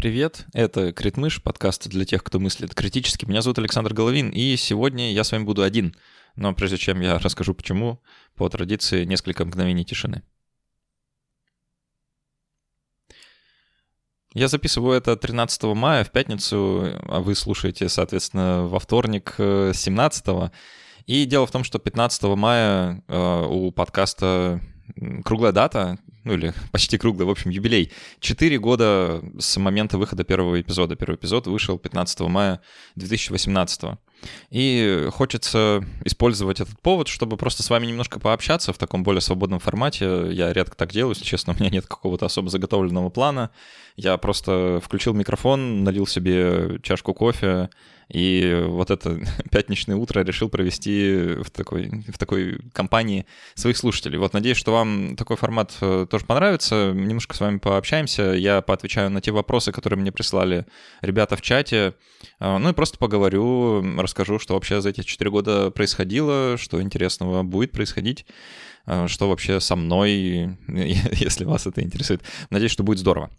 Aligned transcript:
Привет, 0.00 0.46
это 0.54 0.92
Критмыш, 0.92 1.42
подкаст 1.42 1.86
для 1.86 2.06
тех, 2.06 2.24
кто 2.24 2.40
мыслит 2.40 2.74
критически. 2.74 3.26
Меня 3.26 3.42
зовут 3.42 3.58
Александр 3.58 3.92
Головин, 3.92 4.30
и 4.30 4.56
сегодня 4.56 5.12
я 5.12 5.24
с 5.24 5.30
вами 5.30 5.44
буду 5.44 5.62
один. 5.62 5.94
Но 6.36 6.54
прежде 6.54 6.78
чем 6.78 7.02
я 7.02 7.18
расскажу 7.18 7.52
почему, 7.52 8.00
по 8.34 8.48
традиции 8.48 9.04
несколько 9.04 9.44
мгновений 9.44 9.84
тишины. 9.84 10.22
Я 14.32 14.48
записываю 14.48 14.96
это 14.96 15.16
13 15.16 15.64
мая 15.64 16.02
в 16.02 16.10
пятницу, 16.12 16.98
а 17.02 17.20
вы 17.20 17.34
слушаете, 17.34 17.90
соответственно, 17.90 18.66
во 18.68 18.78
вторник 18.78 19.34
17 19.36 20.28
э, 20.28 20.50
И 21.04 21.26
дело 21.26 21.46
в 21.46 21.50
том, 21.50 21.62
что 21.62 21.78
15 21.78 22.22
мая 22.38 23.04
э, 23.06 23.46
у 23.50 23.70
подкаста 23.70 24.62
круглая 25.26 25.52
дата, 25.52 25.98
ну 26.24 26.34
или 26.34 26.52
почти 26.72 26.98
круглый, 26.98 27.26
в 27.26 27.30
общем, 27.30 27.50
юбилей. 27.50 27.92
Четыре 28.20 28.58
года 28.58 29.22
с 29.38 29.56
момента 29.56 29.98
выхода 29.98 30.24
первого 30.24 30.60
эпизода. 30.60 30.96
Первый 30.96 31.16
эпизод 31.16 31.46
вышел 31.46 31.78
15 31.78 32.20
мая 32.20 32.60
2018. 32.96 33.98
И 34.50 35.08
хочется 35.12 35.82
использовать 36.04 36.60
этот 36.60 36.78
повод, 36.80 37.08
чтобы 37.08 37.36
просто 37.36 37.62
с 37.62 37.70
вами 37.70 37.86
немножко 37.86 38.20
пообщаться 38.20 38.72
в 38.72 38.78
таком 38.78 39.02
более 39.02 39.20
свободном 39.20 39.60
формате. 39.60 40.28
Я 40.30 40.52
редко 40.52 40.76
так 40.76 40.92
делаю, 40.92 41.14
если 41.14 41.24
честно, 41.24 41.52
у 41.58 41.60
меня 41.60 41.70
нет 41.70 41.86
какого-то 41.86 42.26
особо 42.26 42.50
заготовленного 42.50 43.08
плана. 43.10 43.50
Я 43.96 44.16
просто 44.18 44.80
включил 44.84 45.14
микрофон, 45.14 45.84
налил 45.84 46.06
себе 46.06 46.80
чашку 46.82 47.14
кофе, 47.14 47.70
и 48.12 48.64
вот 48.66 48.90
это 48.90 49.20
пятничное 49.50 49.96
утро 49.96 50.22
решил 50.22 50.48
провести 50.48 51.36
в 51.42 51.50
такой, 51.50 52.04
в 52.08 52.18
такой 52.18 52.58
компании 52.72 53.26
своих 53.54 53.76
слушателей. 53.76 54.18
Вот 54.18 54.32
надеюсь, 54.32 54.56
что 54.56 54.72
вам 54.72 55.16
такой 55.16 55.36
формат 55.36 55.76
э, 55.80 56.06
тоже 56.10 56.24
понравится. 56.24 56.92
Немножко 56.94 57.36
с 57.36 57.40
вами 57.40 57.58
пообщаемся. 57.58 58.32
Я 58.32 58.62
поотвечаю 58.62 59.10
на 59.10 59.20
те 59.20 59.30
вопросы, 59.30 59.72
которые 59.72 59.98
мне 59.98 60.12
прислали 60.12 60.66
ребята 61.00 61.36
в 61.36 61.42
чате. 61.42 61.94
Э, 62.40 62.58
ну 62.58 62.70
и 62.70 62.72
просто 62.72 62.98
поговорю, 62.98 63.82
расскажу, 63.98 64.38
что 64.38 64.54
вообще 64.54 64.80
за 64.80 64.90
эти 64.90 65.02
четыре 65.02 65.30
года 65.30 65.70
происходило, 65.70 66.56
что 66.58 66.82
интересного 66.82 67.42
будет 67.42 67.72
происходить 67.72 68.26
э, 68.86 69.06
что 69.06 69.28
вообще 69.28 69.60
со 69.60 69.76
мной, 69.76 70.56
если 70.68 71.44
вас 71.44 71.66
это 71.66 71.82
интересует. 71.82 72.22
Надеюсь, 72.50 72.72
что 72.72 72.82
будет 72.82 72.98
здорово. 72.98 73.30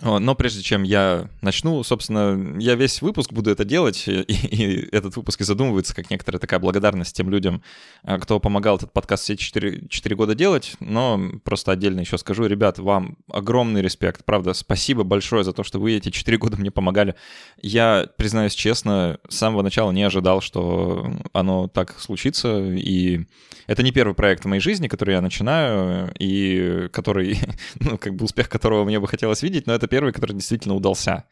Но 0.00 0.34
прежде 0.36 0.62
чем 0.62 0.84
я 0.84 1.28
начну, 1.40 1.82
собственно, 1.82 2.58
я 2.58 2.76
весь 2.76 3.02
выпуск 3.02 3.32
буду 3.32 3.50
это 3.50 3.64
делать, 3.64 4.06
и, 4.06 4.22
и 4.22 4.88
этот 4.94 5.16
выпуск 5.16 5.40
и 5.40 5.44
задумывается 5.44 5.94
как 5.94 6.10
некоторая 6.10 6.38
такая 6.38 6.60
благодарность 6.60 7.16
тем 7.16 7.30
людям, 7.30 7.62
а, 8.04 8.18
кто 8.18 8.38
помогал 8.38 8.76
этот 8.76 8.92
подкаст 8.92 9.24
все 9.24 9.36
4, 9.36 9.88
4 9.88 10.16
года 10.16 10.34
делать, 10.34 10.74
но 10.78 11.20
просто 11.44 11.72
отдельно 11.72 12.00
еще 12.00 12.16
скажу, 12.18 12.46
ребят, 12.46 12.78
вам 12.78 13.16
огромный 13.28 13.82
респект, 13.82 14.24
правда, 14.24 14.54
спасибо 14.54 15.02
большое 15.02 15.42
за 15.42 15.52
то, 15.52 15.64
что 15.64 15.80
вы 15.80 15.94
эти 15.94 16.10
4 16.10 16.38
года 16.38 16.56
мне 16.56 16.70
помогали. 16.70 17.16
Я, 17.60 18.08
признаюсь 18.16 18.54
честно, 18.54 19.18
с 19.28 19.36
самого 19.36 19.62
начала 19.62 19.90
не 19.90 20.04
ожидал, 20.04 20.40
что 20.40 21.12
оно 21.32 21.66
так 21.66 21.98
случится, 21.98 22.58
и 22.72 23.26
это 23.66 23.82
не 23.82 23.92
первый 23.92 24.14
проект 24.14 24.44
в 24.44 24.48
моей 24.48 24.60
жизни, 24.60 24.88
который 24.88 25.14
я 25.14 25.20
начинаю, 25.20 26.12
и 26.18 26.88
который, 26.92 27.38
ну, 27.80 27.98
как 27.98 28.14
бы 28.14 28.24
успех 28.24 28.48
которого 28.48 28.84
мне 28.84 29.00
бы 29.00 29.08
хотелось 29.08 29.42
видеть, 29.42 29.66
но 29.72 29.76
это 29.76 29.86
первый, 29.86 30.12
который 30.12 30.34
действительно 30.34 30.74
удался. 30.74 31.24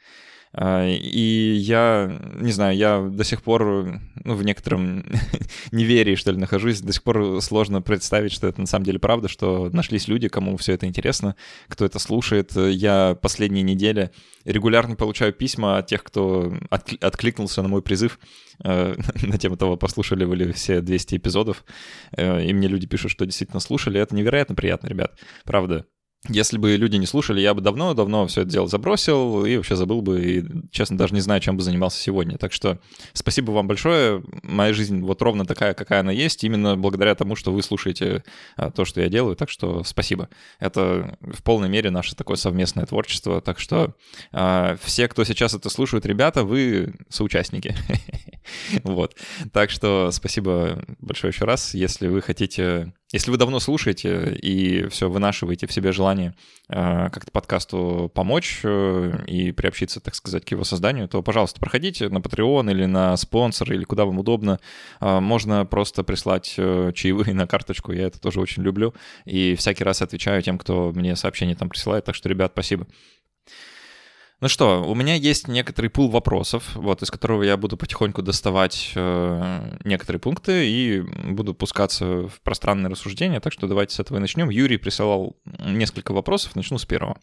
А, 0.55 0.89
и 0.89 1.53
я, 1.59 2.19
не 2.41 2.53
знаю, 2.53 2.75
я 2.75 3.03
до 3.03 3.23
сих 3.23 3.43
пор 3.43 4.01
ну, 4.25 4.35
в 4.35 4.43
некотором 4.43 5.05
неверии, 5.73 6.15
что 6.15 6.33
ли, 6.33 6.39
нахожусь. 6.39 6.81
До 6.81 6.95
сих 6.95 7.03
пор 7.03 7.43
сложно 7.43 7.83
представить, 7.83 8.33
что 8.33 8.47
это 8.47 8.63
на 8.63 8.67
самом 8.67 8.87
деле 8.87 8.99
правда, 8.99 9.29
что 9.29 9.69
нашлись 9.75 10.09
люди, 10.09 10.29
кому 10.29 10.57
все 10.57 10.73
это 10.73 10.87
интересно, 10.87 11.37
кто 11.69 11.85
это 11.85 11.99
слушает. 11.99 12.57
Я 12.57 13.15
последние 13.21 13.63
недели 13.63 14.11
регулярно 14.47 14.97
получаю 14.97 15.35
письма 15.35 15.77
от 15.77 15.89
тех, 15.89 16.03
кто 16.03 16.51
откликнулся 16.71 17.61
на 17.61 17.69
мой 17.69 17.83
призыв 17.83 18.19
э, 18.65 18.95
на 19.23 19.37
тему 19.37 19.59
того, 19.59 19.77
послушали 19.77 20.25
вы 20.25 20.37
ли 20.37 20.53
все 20.53 20.81
200 20.81 21.17
эпизодов. 21.17 21.63
Э, 22.17 22.43
и 22.43 22.55
мне 22.55 22.69
люди 22.69 22.87
пишут, 22.87 23.11
что 23.11 23.27
действительно 23.27 23.61
слушали. 23.61 24.01
Это 24.01 24.17
невероятно 24.17 24.55
приятно, 24.55 24.89
ребят. 24.89 25.19
Правда. 25.45 25.85
Если 26.29 26.59
бы 26.59 26.77
люди 26.77 26.97
не 26.97 27.07
слушали, 27.07 27.41
я 27.41 27.55
бы 27.55 27.63
давно-давно 27.63 28.27
все 28.27 28.43
это 28.43 28.51
дело 28.51 28.69
забросил 28.69 29.47
и 29.47 29.57
вообще 29.57 29.75
забыл 29.75 30.03
бы, 30.03 30.23
и, 30.23 30.45
честно, 30.71 30.99
даже 30.99 31.15
не 31.15 31.21
знаю, 31.21 31.41
чем 31.41 31.57
бы 31.57 31.63
занимался 31.63 31.99
сегодня. 31.99 32.37
Так 32.37 32.53
что 32.53 32.79
спасибо 33.15 33.53
вам 33.53 33.67
большое. 33.67 34.23
Моя 34.43 34.75
жизнь 34.75 35.01
вот 35.01 35.23
ровно 35.23 35.47
такая, 35.47 35.73
какая 35.73 36.01
она 36.01 36.13
есть, 36.13 36.45
именно 36.45 36.77
благодаря 36.77 37.15
тому, 37.15 37.37
что 37.37 37.53
вы 37.55 37.63
слушаете 37.63 38.23
а, 38.57 38.71
то, 38.71 38.85
что 38.85 39.01
я 39.01 39.09
делаю. 39.09 39.35
Так 39.35 39.49
что 39.49 39.83
спасибо. 39.83 40.29
Это 40.59 41.17
в 41.23 41.43
полной 41.43 41.71
мере 41.71 41.91
наше 41.91 42.15
такое 42.15 42.37
совместное 42.37 42.85
творчество. 42.85 43.41
Так 43.41 43.59
что 43.59 43.95
а, 44.31 44.77
все, 44.83 45.09
кто 45.09 45.25
сейчас 45.25 45.55
это 45.55 45.71
слушают, 45.71 46.05
ребята, 46.05 46.45
вы 46.45 46.95
соучастники. 47.09 47.75
Вот. 48.83 49.17
Так 49.53 49.71
что 49.71 50.11
спасибо 50.11 50.83
большое 50.99 51.31
еще 51.31 51.45
раз. 51.45 51.73
Если 51.75 52.09
вы 52.09 52.21
хотите 52.21 52.93
если 53.13 53.31
вы 53.31 53.39
давно 53.39 53.59
слушаете 53.59 54.35
и 54.41 54.87
все 54.89 55.11
вынашиваете 55.11 55.67
в 55.67 55.73
себе 55.73 55.91
желание 55.91 56.35
э, 56.69 57.09
как-то 57.11 57.33
подкасту 57.33 58.11
помочь 58.15 58.61
э, 58.63 59.25
и 59.27 59.51
приобщиться, 59.51 60.01
так 60.01 60.15
сказать, 60.15 60.45
к 60.45 60.51
его 60.51 60.63
созданию, 60.63 61.09
то, 61.09 61.21
пожалуйста, 61.23 61.59
проходите 61.59 62.09
на 62.09 62.19
Patreon 62.19 62.71
или 62.71 62.85
на 62.87 63.17
спонсор, 63.17 63.73
или 63.73 63.83
куда 63.83 64.05
вам 64.05 64.19
удобно. 64.21 64.61
Э, 65.01 65.19
можно 65.19 65.67
просто 65.67 66.05
прислать 66.05 66.55
э, 66.57 66.93
чаевые 66.95 67.35
на 67.35 67.49
карточку, 67.49 67.93
я 67.93 68.07
это 68.07 68.21
тоже 68.21 68.41
очень 68.41 68.63
люблю. 68.63 68.95
И 69.25 69.57
всякий 69.57 69.83
раз 69.83 70.03
отвечаю 70.03 70.41
тем, 70.43 70.57
кто 70.57 70.93
мне 70.95 71.17
сообщения 71.17 71.57
там 71.57 71.69
присылает. 71.69 72.05
Так 72.05 72.15
что, 72.15 72.29
ребят, 72.29 72.53
спасибо. 72.55 72.87
Ну 74.41 74.49
что, 74.49 74.83
у 74.83 74.95
меня 74.95 75.15
есть 75.17 75.49
некоторый 75.49 75.89
пул 75.89 76.09
вопросов, 76.09 76.75
вот, 76.75 77.03
из 77.03 77.11
которого 77.11 77.43
я 77.43 77.59
буду 77.59 77.77
потихоньку 77.77 78.23
доставать 78.23 78.91
э, 78.95 79.77
некоторые 79.85 80.19
пункты 80.19 80.67
и 80.67 81.01
буду 81.01 81.53
пускаться 81.53 82.27
в 82.27 82.41
пространное 82.43 82.91
рассуждение, 82.91 83.41
так 83.41 83.53
что 83.53 83.67
давайте 83.67 83.95
с 83.95 84.01
этого 84.01 84.17
и 84.17 84.21
начнем. 84.21 84.49
Юрий 84.49 84.79
присылал 84.79 85.37
несколько 85.45 86.13
вопросов, 86.13 86.57
начну 86.57 86.79
с 86.79 86.87
первого. 86.87 87.19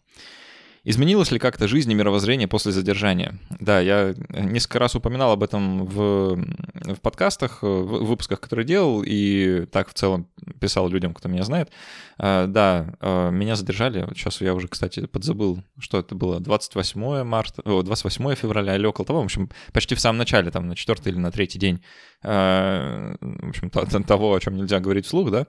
Изменилась 0.84 1.30
ли 1.30 1.38
как-то 1.38 1.68
жизнь 1.68 1.90
и 1.90 1.94
мировоззрение 1.94 2.48
после 2.48 2.72
задержания? 2.72 3.38
Да, 3.60 3.80
я 3.80 4.14
несколько 4.30 4.78
раз 4.78 4.94
упоминал 4.94 5.32
об 5.32 5.42
этом 5.42 5.84
в, 5.84 6.36
в 6.74 7.00
подкастах, 7.00 7.62
в 7.62 8.04
выпусках, 8.04 8.40
которые 8.40 8.66
делал, 8.66 9.02
и 9.04 9.66
так 9.66 9.90
в 9.90 9.94
целом 9.94 10.28
писал 10.60 10.88
людям, 10.88 11.14
кто 11.14 11.28
меня 11.28 11.42
знает. 11.42 11.70
А, 12.18 12.46
да, 12.46 12.94
а, 13.00 13.30
меня 13.30 13.56
задержали, 13.56 14.06
сейчас 14.14 14.40
я 14.40 14.54
уже, 14.54 14.68
кстати, 14.68 15.06
подзабыл, 15.06 15.62
что 15.78 15.98
это 15.98 16.14
было, 16.14 16.40
28 16.40 17.22
марта, 17.22 17.62
о, 17.64 17.82
28 17.82 18.34
февраля 18.34 18.76
или 18.76 18.86
около 18.86 19.06
того, 19.06 19.20
в 19.20 19.24
общем, 19.24 19.50
почти 19.72 19.94
в 19.94 20.00
самом 20.00 20.18
начале, 20.18 20.50
там, 20.50 20.68
на 20.68 20.76
четвертый 20.76 21.12
или 21.12 21.18
на 21.18 21.30
третий 21.30 21.58
день, 21.58 21.82
а, 22.22 23.14
в 23.20 23.48
общем, 23.48 23.70
того, 23.70 24.34
о 24.34 24.40
чем 24.40 24.56
нельзя 24.56 24.80
говорить 24.80 25.06
вслух, 25.06 25.30
да, 25.30 25.46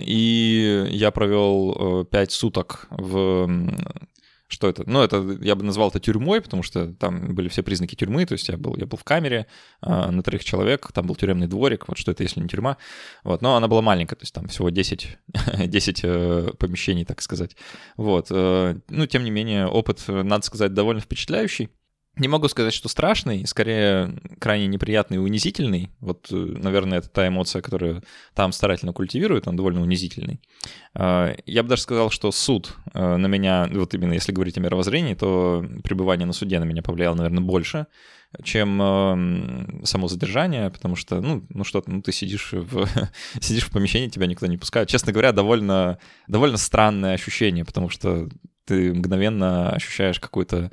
и 0.00 0.86
я 0.90 1.10
провел 1.10 2.04
5 2.04 2.32
суток 2.32 2.86
в 2.90 3.48
что 4.52 4.68
это? 4.68 4.84
Ну, 4.86 5.02
это 5.02 5.38
я 5.40 5.54
бы 5.54 5.64
назвал 5.64 5.88
это 5.88 5.98
тюрьмой, 5.98 6.40
потому 6.40 6.62
что 6.62 6.92
там 6.94 7.34
были 7.34 7.48
все 7.48 7.62
признаки 7.62 7.94
тюрьмы, 7.94 8.26
то 8.26 8.34
есть 8.34 8.48
я 8.48 8.56
был, 8.56 8.76
я 8.76 8.86
был 8.86 8.98
в 8.98 9.04
камере 9.04 9.46
э, 9.80 10.10
на 10.10 10.22
троих 10.22 10.44
человек, 10.44 10.92
там 10.92 11.06
был 11.06 11.16
тюремный 11.16 11.46
дворик, 11.46 11.88
вот 11.88 11.98
что 11.98 12.10
это, 12.12 12.22
если 12.22 12.40
не 12.40 12.48
тюрьма. 12.48 12.76
Вот, 13.24 13.40
но 13.42 13.56
она 13.56 13.66
была 13.66 13.82
маленькая, 13.82 14.16
то 14.16 14.22
есть 14.22 14.34
там 14.34 14.48
всего 14.48 14.68
10, 14.68 15.18
10 15.66 16.00
э, 16.04 16.52
помещений, 16.58 17.04
так 17.04 17.22
сказать. 17.22 17.56
Вот, 17.96 18.26
э, 18.30 18.76
ну, 18.88 19.06
тем 19.06 19.24
не 19.24 19.30
менее, 19.30 19.66
опыт, 19.66 20.04
надо 20.06 20.44
сказать, 20.44 20.74
довольно 20.74 21.00
впечатляющий. 21.00 21.70
Не 22.16 22.28
могу 22.28 22.46
сказать, 22.48 22.74
что 22.74 22.90
страшный, 22.90 23.46
скорее 23.46 24.14
крайне 24.38 24.66
неприятный 24.66 25.16
и 25.16 25.20
унизительный. 25.20 25.90
Вот, 26.00 26.28
э, 26.30 26.34
наверное, 26.34 26.98
это 26.98 27.08
та 27.08 27.26
эмоция, 27.26 27.62
которую 27.62 28.02
там 28.34 28.52
старательно 28.52 28.92
культивируют, 28.92 29.48
он 29.48 29.56
довольно 29.56 29.80
унизительный. 29.80 30.42
А, 30.94 31.34
я 31.46 31.62
бы 31.62 31.70
даже 31.70 31.82
сказал, 31.82 32.10
что 32.10 32.30
суд 32.30 32.76
э, 32.92 33.16
на 33.16 33.26
меня, 33.28 33.66
вот 33.72 33.94
именно 33.94 34.12
если 34.12 34.30
говорить 34.30 34.58
о 34.58 34.60
мировоззрении, 34.60 35.14
то 35.14 35.64
пребывание 35.84 36.26
на 36.26 36.34
суде 36.34 36.58
на 36.58 36.64
меня 36.64 36.82
повлияло, 36.82 37.14
наверное, 37.14 37.40
больше, 37.42 37.86
чем 38.44 38.78
э, 38.82 39.86
само 39.86 40.06
задержание, 40.06 40.68
потому 40.68 40.96
что, 40.96 41.22
ну, 41.22 41.46
ну 41.48 41.64
что 41.64 41.82
ну 41.86 42.02
ты 42.02 42.12
сидишь 42.12 42.52
в, 42.52 42.88
сидишь 43.40 43.64
в 43.64 43.70
помещении, 43.70 44.08
тебя 44.08 44.26
никто 44.26 44.46
не 44.46 44.58
пускает. 44.58 44.90
Честно 44.90 45.12
говоря, 45.12 45.32
довольно, 45.32 45.98
довольно 46.28 46.58
странное 46.58 47.14
ощущение, 47.14 47.64
потому 47.64 47.88
что 47.88 48.28
ты 48.66 48.92
мгновенно 48.92 49.70
ощущаешь 49.70 50.20
какую-то 50.20 50.70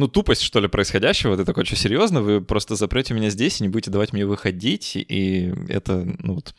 ну, 0.00 0.08
тупость, 0.08 0.40
что 0.40 0.60
ли, 0.60 0.68
происходящего. 0.68 1.36
Ты 1.36 1.44
такой, 1.44 1.66
что, 1.66 1.76
серьезно? 1.76 2.22
Вы 2.22 2.40
просто 2.40 2.74
запрете 2.74 3.12
меня 3.12 3.28
здесь 3.28 3.60
и 3.60 3.64
не 3.64 3.68
будете 3.68 3.90
давать 3.90 4.14
мне 4.14 4.24
выходить, 4.24 4.96
и 4.96 5.52
это, 5.68 6.06
ну, 6.18 6.36
вот... 6.36 6.54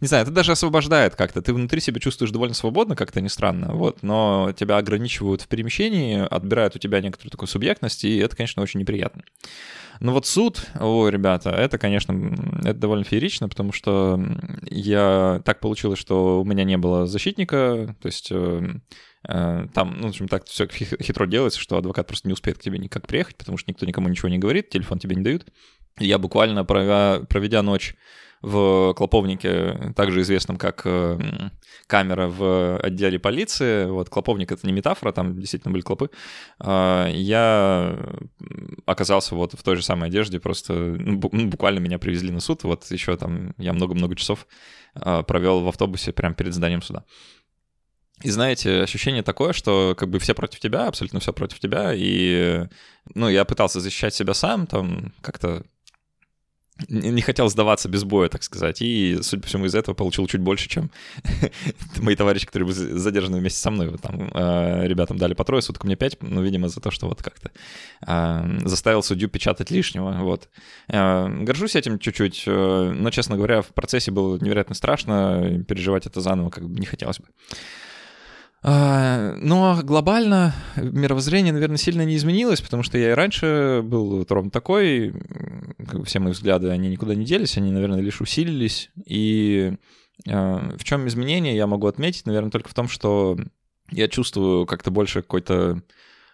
Не 0.00 0.06
знаю, 0.06 0.22
это 0.22 0.30
даже 0.30 0.52
освобождает 0.52 1.16
как-то. 1.16 1.42
Ты 1.42 1.52
внутри 1.52 1.80
себя 1.80 2.00
чувствуешь 2.00 2.30
довольно 2.30 2.54
свободно, 2.54 2.94
как-то 2.94 3.20
не 3.20 3.28
странно, 3.28 3.74
вот, 3.74 4.02
но 4.02 4.52
тебя 4.56 4.78
ограничивают 4.78 5.42
в 5.42 5.48
перемещении, 5.48 6.18
отбирают 6.18 6.76
у 6.76 6.78
тебя 6.78 7.00
некоторую 7.00 7.32
такую 7.32 7.48
субъектность, 7.48 8.04
и 8.04 8.16
это, 8.18 8.36
конечно, 8.36 8.62
очень 8.62 8.78
неприятно. 8.80 9.22
Ну 9.98 10.12
вот 10.12 10.26
суд, 10.26 10.64
о, 10.78 11.08
ребята, 11.08 11.50
это, 11.50 11.78
конечно, 11.78 12.12
это 12.60 12.74
довольно 12.74 13.04
феерично, 13.04 13.48
потому 13.48 13.72
что 13.72 14.22
я 14.70 15.42
так 15.44 15.58
получилось, 15.60 15.98
что 15.98 16.40
у 16.40 16.44
меня 16.44 16.64
не 16.64 16.78
было 16.78 17.06
защитника, 17.06 17.96
то 18.00 18.06
есть 18.06 18.28
э, 18.30 18.78
там, 19.26 19.96
ну, 19.98 20.06
в 20.06 20.10
общем, 20.10 20.28
так 20.28 20.46
все 20.46 20.66
хитро 20.68 21.26
делается, 21.26 21.60
что 21.60 21.76
адвокат 21.76 22.06
просто 22.06 22.28
не 22.28 22.32
успеет 22.32 22.58
к 22.58 22.62
тебе 22.62 22.78
никак 22.78 23.06
приехать, 23.06 23.36
потому 23.36 23.58
что 23.58 23.70
никто 23.70 23.84
никому 23.86 24.08
ничего 24.08 24.28
не 24.28 24.38
говорит, 24.38 24.68
телефон 24.70 24.98
тебе 24.98 25.16
не 25.16 25.22
дают. 25.22 25.46
Я 25.98 26.18
буквально, 26.18 26.64
проведя 26.64 27.62
ночь 27.62 27.96
в 28.42 28.94
Клоповнике, 28.94 29.92
также 29.96 30.20
известном 30.20 30.56
как 30.56 30.82
э, 30.84 31.18
камера 31.86 32.28
в 32.28 32.78
отделе 32.78 33.18
полиции. 33.18 33.86
Вот 33.86 34.08
Клоповник— 34.08 34.52
это 34.52 34.66
не 34.66 34.72
метафора, 34.72 35.12
там 35.12 35.40
действительно 35.40 35.72
были 35.72 35.82
клопы. 35.82 36.10
А, 36.58 37.08
я 37.08 37.98
оказался 38.84 39.34
вот 39.34 39.54
в 39.54 39.62
той 39.62 39.76
же 39.76 39.82
самой 39.82 40.08
одежде, 40.08 40.38
просто 40.38 40.74
ну, 40.74 41.20
ну, 41.32 41.48
буквально 41.48 41.78
меня 41.78 41.98
привезли 41.98 42.30
на 42.30 42.40
суд. 42.40 42.62
Вот 42.64 42.88
еще 42.90 43.16
там 43.16 43.54
я 43.58 43.72
много-много 43.72 44.14
часов 44.14 44.46
провел 44.94 45.60
в 45.60 45.68
автобусе 45.68 46.12
прямо 46.12 46.34
перед 46.34 46.54
зданием 46.54 46.82
суда. 46.82 47.04
И 48.22 48.30
знаете, 48.30 48.82
ощущение 48.82 49.22
такое, 49.22 49.52
что 49.52 49.94
как 49.96 50.08
бы 50.08 50.18
все 50.18 50.34
против 50.34 50.60
тебя, 50.60 50.86
абсолютно 50.86 51.20
все 51.20 51.32
против 51.32 51.60
тебя, 51.60 51.92
и, 51.94 52.66
ну, 53.14 53.28
я 53.28 53.44
пытался 53.44 53.80
защищать 53.80 54.14
себя 54.14 54.32
сам, 54.32 54.66
там, 54.66 55.12
как-то 55.20 55.64
не 56.88 57.22
хотел 57.22 57.48
сдаваться 57.48 57.88
без 57.88 58.04
боя, 58.04 58.28
так 58.28 58.42
сказать, 58.42 58.82
и, 58.82 59.18
судя 59.22 59.42
по 59.42 59.48
всему, 59.48 59.64
из 59.64 59.74
этого 59.74 59.94
получил 59.94 60.26
чуть 60.26 60.42
больше, 60.42 60.68
чем 60.68 60.90
мои 61.98 62.14
товарищи, 62.16 62.44
которые 62.46 62.66
были 62.66 62.76
задержаны 62.76 63.38
вместе 63.38 63.58
со 63.58 63.70
мной. 63.70 63.96
Там 63.98 64.30
э, 64.34 64.86
ребятам 64.86 65.16
дали 65.16 65.32
по 65.32 65.44
трое 65.44 65.62
суток, 65.62 65.84
мне 65.84 65.96
пять, 65.96 66.18
ну, 66.20 66.42
видимо, 66.42 66.68
за 66.68 66.80
то, 66.80 66.90
что 66.90 67.08
вот 67.08 67.22
как-то 67.22 67.50
э, 68.06 68.58
заставил 68.66 69.02
судью 69.02 69.30
печатать 69.30 69.70
лишнего, 69.70 70.18
вот. 70.20 70.50
Э, 70.88 71.28
горжусь 71.28 71.76
этим 71.76 71.98
чуть-чуть, 71.98 72.42
но, 72.46 73.10
честно 73.10 73.36
говоря, 73.36 73.62
в 73.62 73.68
процессе 73.68 74.10
было 74.10 74.36
невероятно 74.38 74.74
страшно, 74.74 75.64
переживать 75.66 76.06
это 76.06 76.20
заново 76.20 76.50
как 76.50 76.68
бы 76.68 76.78
не 76.78 76.86
хотелось 76.86 77.18
бы. 77.18 77.26
А, 78.62 79.36
но 79.38 79.80
глобально 79.82 80.54
мировоззрение, 80.76 81.52
наверное, 81.52 81.76
сильно 81.76 82.02
не 82.02 82.16
изменилось, 82.16 82.60
потому 82.60 82.82
что 82.82 82.98
я 82.98 83.10
и 83.10 83.14
раньше 83.14 83.80
был 83.84 84.18
вот 84.18 84.30
ровно 84.30 84.50
такой, 84.50 85.14
все 86.04 86.18
мои 86.18 86.32
взгляды, 86.32 86.70
они 86.70 86.88
никуда 86.88 87.14
не 87.14 87.24
делись, 87.24 87.56
они, 87.56 87.70
наверное, 87.70 88.00
лишь 88.00 88.20
усилились. 88.20 88.90
И 89.04 89.74
а, 90.28 90.76
в 90.76 90.84
чем 90.84 91.06
изменение 91.06 91.56
я 91.56 91.66
могу 91.66 91.86
отметить, 91.86 92.26
наверное, 92.26 92.50
только 92.50 92.68
в 92.68 92.74
том, 92.74 92.88
что 92.88 93.38
я 93.90 94.08
чувствую 94.08 94.66
как-то 94.66 94.90
больше 94.90 95.22
какой-то 95.22 95.82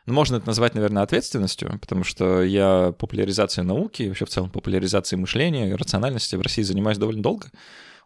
ну, 0.07 0.15
можно 0.15 0.37
это 0.37 0.49
назвать, 0.49 0.75
наверное, 0.75 1.05
ответственностью, 1.05 1.79
потому 1.81 2.03
что 2.03 2.43
я 2.43 2.93
популяризацией 2.99 3.67
науки, 3.67 4.09
вообще 4.09 4.25
в 4.25 4.31
целом 4.31 4.51
популяризацией 4.51 5.21
мышления, 5.21 5.77
рациональности 5.77 6.35
в 6.35 6.41
России 6.41 6.63
занимаюсь 6.63 6.99
довольно 6.99 7.23
долго. 7.23 7.51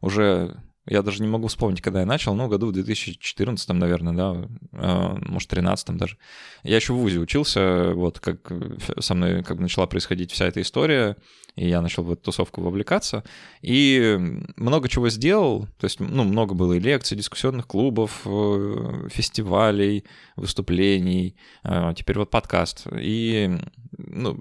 Уже 0.03 0.57
я 0.87 1.03
даже 1.03 1.23
не 1.23 1.29
могу 1.29 1.49
вспомнить, 1.49 1.83
когда 1.83 2.01
я 2.01 2.07
начал, 2.07 2.35
ну, 2.35 2.49
году 2.49 2.69
в 2.69 2.73
2014, 2.73 3.69
наверное, 3.71 4.13
да, 4.13 4.49
а, 4.73 5.19
может, 5.21 5.51
13 5.51 5.97
даже. 5.97 6.17
Я 6.63 6.77
еще 6.77 6.93
в 6.93 6.97
ВУЗе 6.97 7.19
учился, 7.19 7.93
вот 7.95 8.21
как 8.21 8.53
со 9.01 9.15
мной 9.15 9.43
как 9.43 9.57
бы 9.57 9.63
начала 9.63 9.87
происходить 9.87 10.31
вся 10.31 10.47
эта 10.47 10.61
история, 10.61 11.17
и 11.57 11.69
я 11.69 11.81
начал 11.83 12.05
в 12.05 12.13
эту 12.13 12.23
тусовку 12.23 12.61
вовлекаться, 12.61 13.25
и 13.63 14.17
много 14.57 14.89
чего 14.89 15.09
сделал, 15.09 15.67
то 15.79 15.87
есть, 15.87 15.99
ну, 15.99 16.23
много 16.23 16.55
было 16.55 16.75
и 16.75 16.81
лекций, 16.81 17.17
дискуссионных 17.17 17.67
клубов, 17.67 18.23
э, 18.25 19.09
фестивалей, 19.11 20.05
выступлений, 20.37 21.37
а, 21.65 21.95
теперь 21.95 22.19
вот 22.19 22.31
подкаст, 22.31 22.87
и, 22.93 23.59
ну, 23.97 24.41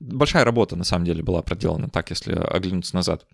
большая 0.00 0.44
работа, 0.44 0.74
на 0.74 0.84
самом 0.84 1.04
деле, 1.04 1.22
была 1.22 1.42
проделана, 1.42 1.88
так, 1.88 2.10
если 2.10 2.32
оглянуться 2.32 2.96
назад. 2.96 3.26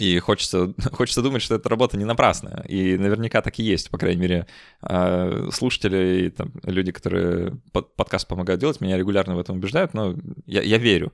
И 0.00 0.18
хочется, 0.18 0.72
хочется 0.92 1.20
думать, 1.20 1.42
что 1.42 1.56
эта 1.56 1.68
работа 1.68 1.98
не 1.98 2.06
напрасная. 2.06 2.64
И 2.66 2.96
наверняка 2.96 3.42
так 3.42 3.58
и 3.58 3.62
есть, 3.62 3.90
по 3.90 3.98
крайней 3.98 4.20
мере, 4.20 4.46
а, 4.80 5.48
слушатели 5.52 6.26
и 6.26 6.30
там, 6.30 6.52
люди, 6.64 6.90
которые 6.90 7.60
подкаст 7.72 8.26
помогают 8.26 8.60
делать, 8.60 8.80
меня 8.80 8.96
регулярно 8.96 9.36
в 9.36 9.38
этом 9.38 9.58
убеждают, 9.58 9.92
но 9.92 10.16
я, 10.46 10.62
я 10.62 10.78
верю. 10.78 11.12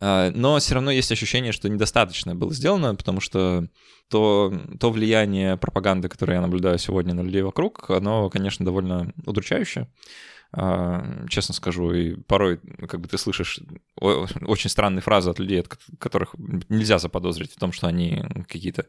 А, 0.00 0.30
но 0.30 0.58
все 0.60 0.74
равно 0.74 0.92
есть 0.92 1.10
ощущение, 1.10 1.50
что 1.50 1.68
недостаточно 1.68 2.36
было 2.36 2.54
сделано, 2.54 2.94
потому 2.94 3.20
что 3.20 3.66
то, 4.08 4.54
то 4.78 4.90
влияние 4.92 5.56
пропаганды, 5.56 6.08
которое 6.08 6.34
я 6.34 6.40
наблюдаю 6.40 6.78
сегодня 6.78 7.14
на 7.14 7.22
людей 7.22 7.42
вокруг, 7.42 7.90
оно, 7.90 8.30
конечно, 8.30 8.64
довольно 8.64 9.12
удручающее. 9.26 9.88
А, 10.50 11.26
честно 11.28 11.54
скажу, 11.54 11.92
и 11.92 12.14
порой 12.14 12.58
как 12.88 13.00
бы 13.00 13.08
ты 13.08 13.18
слышишь 13.18 13.60
очень 14.00 14.70
странные 14.70 15.02
фразы 15.02 15.30
от 15.30 15.38
людей, 15.38 15.60
от 15.60 15.78
которых 15.98 16.34
нельзя 16.68 16.98
заподозрить 16.98 17.52
в 17.52 17.58
том, 17.58 17.72
что 17.72 17.86
они 17.86 18.24
какие-то 18.48 18.86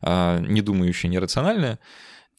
а, 0.00 0.38
недумающие, 0.38 1.10
нерациональные. 1.10 1.78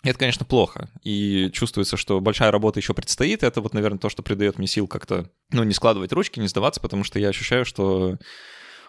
Это, 0.04 0.20
конечно, 0.20 0.46
плохо. 0.46 0.90
И 1.04 1.50
чувствуется, 1.54 1.98
что 1.98 2.20
большая 2.20 2.52
работа 2.52 2.80
еще 2.80 2.94
предстоит. 2.94 3.44
Это 3.44 3.62
вот, 3.62 3.74
наверное, 3.74 4.00
то, 4.00 4.10
что 4.10 4.22
придает 4.22 4.58
мне 4.58 4.68
сил 4.68 4.88
как-то, 4.88 5.30
ну, 5.52 5.64
не 5.64 5.74
складывать 5.74 6.12
ручки, 6.12 6.40
не 6.40 6.48
сдаваться, 6.48 6.82
потому 6.82 7.04
что 7.06 7.20
я 7.20 7.30
ощущаю, 7.30 7.64
что, 7.64 8.18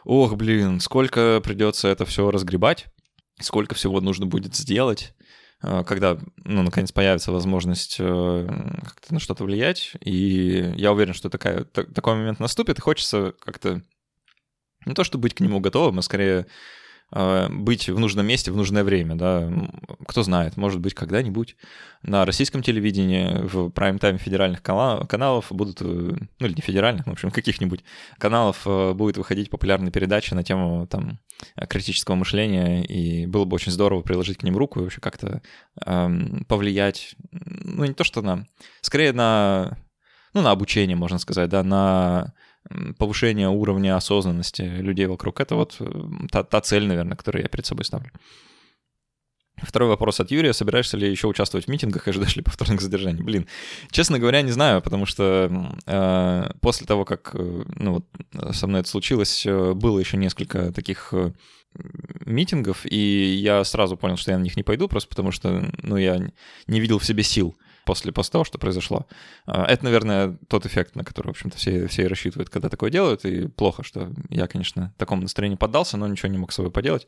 ох, 0.05 0.35
блин, 0.35 0.81
сколько 0.81 1.41
придется 1.45 1.89
это 1.89 2.05
все 2.05 2.31
разгребать, 2.31 2.87
сколько 3.39 3.77
всего 3.77 4.01
нужно 4.01 4.27
будет 4.27 4.57
сделать. 4.57 5.15
Э, 5.65 5.83
когда, 5.85 6.19
ну, 6.45 6.63
наконец 6.63 6.93
появится 6.93 7.33
возможность 7.33 7.97
э, 7.99 8.47
как-то 8.83 9.15
на 9.15 9.21
что-то 9.21 9.45
влиять, 9.45 9.93
и 10.01 10.73
я 10.77 10.93
уверен, 10.93 11.15
что 11.15 11.31
такая, 11.31 11.65
такой 11.65 12.15
момент 12.15 12.39
наступит, 12.39 12.79
и 12.79 12.83
хочется 12.83 13.35
как-то 13.41 13.83
не 14.85 14.95
то, 14.95 15.05
чтобы 15.05 15.23
быть 15.23 15.35
к 15.35 15.41
нему 15.41 15.61
готовым, 15.61 15.99
а 15.99 16.03
скорее 16.03 16.47
быть 17.15 17.89
в 17.89 17.99
нужном 17.99 18.27
месте 18.27 18.51
в 18.51 18.57
нужное 18.57 18.83
время, 18.83 19.15
да, 19.15 19.49
кто 20.07 20.23
знает, 20.23 20.57
может 20.57 20.81
быть, 20.81 20.95
когда-нибудь 20.95 21.57
на 22.03 22.25
российском 22.25 22.63
телевидении 22.63 23.47
в 23.47 23.71
прайм-тайме 23.71 24.19
федеральных 24.19 24.63
каналов 24.63 25.47
будут, 25.51 25.81
э, 25.81 25.85
ну 25.85 26.47
или 26.47 26.55
не 26.55 26.61
федеральных, 26.61 27.07
в 27.07 27.11
общем, 27.11 27.31
каких-нибудь 27.31 27.85
каналов 28.19 28.63
э, 28.67 28.93
будет 28.95 29.17
выходить 29.17 29.49
популярные 29.49 29.93
передачи 29.93 30.35
на 30.35 30.43
тему 30.43 30.87
там 30.87 31.21
критического 31.69 32.17
мышления, 32.17 32.85
и 32.85 33.27
было 33.27 33.45
бы 33.45 33.55
очень 33.55 33.73
здорово 33.73 34.03
приложить 34.03 34.39
к 34.39 34.43
ним 34.43 34.57
руку 34.57 34.81
и 34.81 34.83
вообще 34.83 35.01
как-то 35.01 35.41
эм, 35.87 36.45
повлиять, 36.49 37.17
ну 37.31 37.85
не 37.85 37.95
то 37.95 38.05
что 38.05 38.23
на, 38.23 38.47
скорее 38.81 39.13
на, 39.13 39.79
ну 40.33 40.43
на 40.43 40.51
обучение, 40.51 40.97
можно 40.97 41.19
сказать, 41.19 41.49
да, 41.49 41.63
на 41.63 42.35
повышение 42.99 43.49
уровня 43.49 43.97
осознанности 43.97 44.63
людей 44.63 45.07
вокруг. 45.07 45.41
Это 45.41 45.55
вот 45.55 45.81
та, 46.31 46.43
та 46.43 46.61
цель, 46.61 46.87
наверное, 46.87 47.17
которую 47.17 47.43
я 47.43 47.49
перед 47.49 47.67
собой 47.67 47.85
ставлю. 47.85 48.11
Второй 49.63 49.89
вопрос 49.89 50.21
от 50.21 50.31
Юрия. 50.31 50.53
Собираешься 50.53 50.97
ли 50.97 51.09
еще 51.09 51.29
участвовать 51.29 51.67
в 51.67 51.71
митингах 51.71 52.09
и 52.09 52.13
ждешь 52.13 52.37
ли 52.37 52.43
повторных 52.43 52.81
задержаний? 52.81 53.23
Блин, 53.23 53.47
честно 53.91 54.19
говоря, 54.19 54.43
не 54.43 54.51
знаю, 54.51 54.83
потому 54.83 55.07
что 55.07 55.71
э, 55.87 56.51
после 56.61 56.87
того, 56.87 57.05
как 57.05 57.31
э, 57.35 57.65
ну, 57.77 57.93
вот, 57.93 58.55
со 58.55 58.67
мной 58.67 58.81
это 58.81 58.91
случилось, 58.91 59.47
э, 59.47 59.73
было 59.75 59.99
еще 60.01 60.17
несколько 60.17 60.73
таких 60.73 61.11
э, 61.13 61.31
митингов, 62.27 62.85
и 62.85 62.97
я 62.97 63.63
сразу 63.65 63.97
понял, 63.97 64.17
что 64.17 64.33
я 64.33 64.39
на 64.39 64.43
них 64.43 64.57
не 64.57 64.65
пойду, 64.65 64.89
просто 64.89 65.09
потому 65.09 65.31
что 65.31 65.71
ну, 65.83 65.97
я 65.97 66.19
не 66.67 66.81
видел 66.81 66.99
в 66.99 67.05
себе 67.05 67.23
сил 67.23 67.57
после, 67.85 68.13
после 68.13 68.33
того, 68.33 68.45
что 68.45 68.59
произошло. 68.59 69.07
А, 69.47 69.65
это, 69.67 69.85
наверное, 69.85 70.39
тот 70.49 70.67
эффект, 70.67 70.97
на 70.97 71.05
который, 71.05 71.29
в 71.29 71.31
общем-то, 71.31 71.57
все, 71.57 71.87
все 71.87 72.07
рассчитывают, 72.07 72.51
когда 72.51 72.69
такое 72.69 72.91
делают, 72.91 73.25
и 73.25 73.49
плохо, 73.49 73.83
что 73.83 74.13
я, 74.31 74.47
конечно, 74.47 74.95
такому 74.99 75.23
настроению 75.23 75.59
поддался, 75.59 75.97
но 75.97 76.07
ничего 76.07 76.29
не 76.29 76.39
мог 76.39 76.53
с 76.53 76.57
собой 76.57 76.71
поделать. 76.71 77.07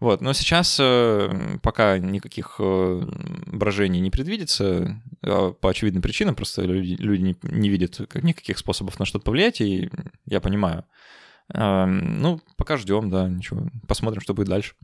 Вот, 0.00 0.22
но 0.22 0.32
сейчас 0.32 0.78
э, 0.80 1.58
пока 1.62 1.98
никаких 1.98 2.56
э, 2.58 3.02
брожений 3.46 4.00
не 4.00 4.10
предвидится, 4.10 5.02
а 5.22 5.52
по 5.52 5.70
очевидным 5.70 6.02
причинам, 6.02 6.34
просто 6.34 6.62
люди, 6.62 6.94
люди 6.98 7.22
не, 7.22 7.36
не 7.42 7.68
видят 7.68 8.00
никаких 8.22 8.58
способов 8.58 8.98
на 8.98 9.04
что-то 9.04 9.26
повлиять, 9.26 9.60
и 9.60 9.90
я 10.24 10.40
понимаю. 10.40 10.84
Ну, 11.52 12.40
пока 12.56 12.76
ждем, 12.76 13.10
да, 13.10 13.28
ничего, 13.28 13.68
посмотрим, 13.88 14.20
что 14.20 14.34
будет 14.34 14.46
дальше. 14.46 14.74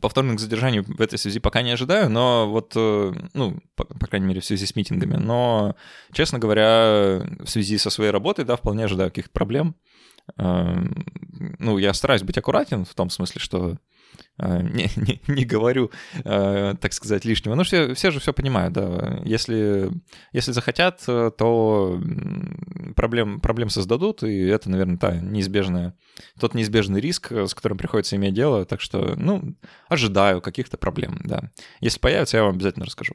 Повторных 0.00 0.38
задержаний 0.38 0.80
в 0.80 1.00
этой 1.00 1.18
связи 1.18 1.40
пока 1.40 1.62
не 1.62 1.72
ожидаю, 1.72 2.08
но 2.10 2.48
вот, 2.48 2.72
э, 2.76 3.12
ну, 3.34 3.58
по, 3.74 3.84
по 3.84 4.06
крайней 4.06 4.26
мере, 4.26 4.40
в 4.40 4.44
связи 4.44 4.64
с 4.64 4.76
митингами. 4.76 5.16
Но, 5.16 5.74
честно 6.12 6.38
говоря, 6.38 7.22
в 7.40 7.46
связи 7.46 7.76
со 7.76 7.90
своей 7.90 8.10
работой, 8.10 8.44
да, 8.44 8.56
вполне 8.56 8.84
ожидаю 8.84 9.10
каких-то 9.10 9.30
проблем. 9.30 9.74
Эм, 10.36 11.04
ну, 11.58 11.78
я 11.78 11.92
стараюсь 11.92 12.22
быть 12.22 12.38
аккуратен 12.38 12.84
в 12.84 12.94
том 12.94 13.10
смысле, 13.10 13.40
что 13.40 13.78
не, 14.40 14.88
не, 14.96 15.20
не 15.28 15.44
говорю, 15.44 15.90
э, 16.24 16.74
так 16.80 16.92
сказать, 16.92 17.24
лишнего. 17.24 17.54
Ну, 17.54 17.62
все, 17.62 17.94
все 17.94 18.10
же 18.10 18.20
все 18.20 18.32
понимают, 18.32 18.72
да. 18.74 19.20
Если, 19.24 19.90
если 20.32 20.52
захотят, 20.52 21.02
э, 21.06 21.30
то 21.36 22.00
проблем, 22.96 23.40
проблем 23.40 23.70
создадут, 23.70 24.22
и 24.22 24.46
это, 24.46 24.70
наверное, 24.70 24.98
та 24.98 25.16
неизбежная, 25.16 25.94
тот 26.38 26.54
неизбежный 26.54 27.00
риск, 27.00 27.32
с 27.32 27.54
которым 27.54 27.78
приходится 27.78 28.16
иметь 28.16 28.34
дело. 28.34 28.64
Так 28.64 28.80
что, 28.80 29.14
ну, 29.16 29.56
ожидаю 29.88 30.40
каких-то 30.40 30.76
проблем, 30.76 31.20
да. 31.24 31.50
Если 31.80 31.98
появится, 31.98 32.36
я 32.36 32.44
вам 32.44 32.54
обязательно 32.54 32.86
расскажу. 32.86 33.14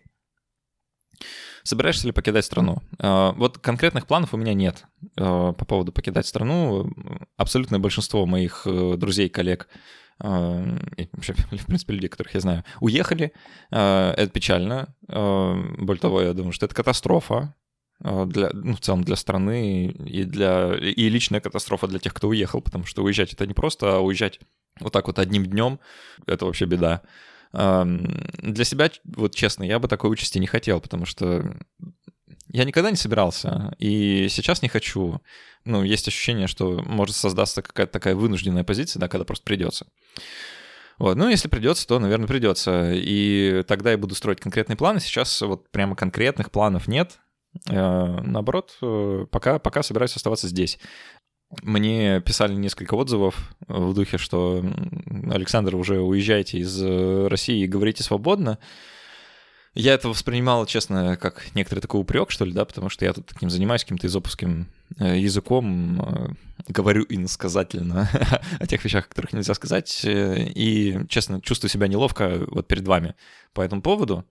Собираешься 1.66 2.06
ли 2.06 2.14
покидать 2.14 2.46
страну? 2.46 2.78
Э, 3.00 3.32
вот 3.36 3.58
конкретных 3.58 4.06
планов 4.06 4.34
у 4.34 4.38
меня 4.38 4.54
нет 4.54 4.86
по 5.16 5.54
поводу 5.54 5.92
покидать 5.92 6.28
страну. 6.28 6.92
Абсолютное 7.38 7.80
большинство 7.80 8.26
моих 8.26 8.68
друзей, 8.98 9.30
коллег, 9.30 9.68
и 10.24 11.10
вообще, 11.12 11.34
в 11.52 11.66
принципе, 11.66 11.94
людей, 11.94 12.10
которых 12.10 12.34
я 12.36 12.40
знаю, 12.40 12.64
уехали. 12.82 13.34
Это 13.72 14.30
печально. 14.34 14.96
Более 15.08 16.00
того, 16.00 16.22
я 16.22 16.34
думаю, 16.34 16.52
что 16.52 16.66
это 16.66 16.76
катастрофа 16.76 17.56
для, 18.00 18.50
ну, 18.54 18.76
в 18.76 18.82
целом 18.82 19.04
для 19.04 19.16
страны 19.16 19.88
и, 19.88 20.24
для, 20.24 20.76
и 20.76 21.10
личная 21.10 21.40
катастрофа 21.40 21.88
для 21.88 22.00
тех, 22.00 22.14
кто 22.14 22.28
уехал, 22.28 22.62
потому 22.62 22.86
что 22.86 23.04
уезжать 23.04 23.34
это 23.34 23.48
не 23.48 23.54
просто, 23.54 23.98
а 23.98 24.00
уезжать 24.00 24.40
вот 24.80 24.92
так 24.92 25.08
вот 25.08 25.20
одним 25.20 25.46
днем— 25.46 25.80
это 26.28 26.46
вообще 26.46 26.66
беда. 26.66 27.02
Для 27.56 28.66
себя, 28.66 28.92
вот 29.06 29.34
честно, 29.34 29.64
я 29.64 29.80
бы 29.80 29.88
такой 29.88 30.12
участи 30.12 30.40
не 30.40 30.48
хотел, 30.48 30.82
потому 30.82 31.06
что 31.06 31.58
я 32.50 32.64
никогда 32.64 32.92
не 32.92 32.98
собирался, 32.98 33.76
и 33.80 34.28
сейчас 34.30 34.62
не 34.62 34.70
хочу. 34.70 35.22
Ну, 35.64 35.84
есть 35.84 36.08
ощущение, 36.08 36.48
что 36.48 36.84
может 36.86 37.16
создаться 37.16 37.62
какая-то 37.62 37.92
такая 37.92 38.16
вынужденная 38.16 38.64
позиция, 38.64 39.00
да, 39.00 39.08
когда 39.08 39.26
просто 39.26 39.46
придется. 39.46 39.88
Вот. 40.98 41.18
Ну, 41.18 41.28
если 41.28 41.48
придется, 41.48 41.88
то, 41.88 42.00
наверное, 42.00 42.28
придется. 42.28 42.92
И 42.94 43.64
тогда 43.68 43.92
я 43.92 43.98
буду 43.98 44.16
строить 44.16 44.40
конкретные 44.40 44.78
планы. 44.78 45.00
Сейчас 45.00 45.42
вот 45.42 45.70
прямо 45.72 45.96
конкретных 45.96 46.52
планов 46.52 46.88
нет. 46.88 47.20
Э, 47.70 48.22
наоборот, 48.22 48.78
э, 48.82 49.26
пока, 49.32 49.60
пока 49.60 49.84
собираюсь 49.84 50.16
оставаться 50.16 50.48
здесь. 50.48 50.80
Мне 51.62 52.22
писали 52.22 52.54
несколько 52.54 52.96
отзывов 52.96 53.56
в 53.68 53.94
духе, 53.94 54.18
что 54.18 54.64
Александр, 55.32 55.76
уже 55.76 56.00
уезжайте 56.00 56.60
из 56.60 56.82
э, 56.82 57.28
России 57.28 57.64
и 57.64 57.68
говорите 57.68 58.04
свободно. 58.04 58.60
Я 59.74 59.94
это 59.94 60.08
воспринимал, 60.08 60.66
честно, 60.66 61.18
как 61.18 61.54
некоторый 61.54 61.82
такой 61.82 62.00
упрек, 62.00 62.32
что 62.32 62.46
ли, 62.46 62.54
да, 62.54 62.64
потому 62.64 62.90
что 62.90 63.04
я 63.04 63.12
тут 63.12 63.26
таким 63.26 63.50
занимаюсь 63.50 63.84
каким-то 63.84 64.08
изопуским 64.08 64.68
э, 65.00 65.18
языком, 65.18 66.02
э, 66.02 66.28
говорю 66.70 67.06
иносказательно 67.10 68.10
о 68.60 68.68
тех 68.68 68.84
вещах, 68.86 69.06
о 69.06 69.10
которых 69.10 69.34
нельзя 69.34 69.54
сказать, 69.54 70.02
и, 70.06 71.00
честно, 71.10 71.42
чувствую 71.42 71.70
себя 71.70 71.88
неловко 71.88 72.46
вот 72.48 72.68
перед 72.68 72.88
вами 72.88 73.16
по 73.54 73.62
этому 73.62 73.82
поводу, 73.82 74.26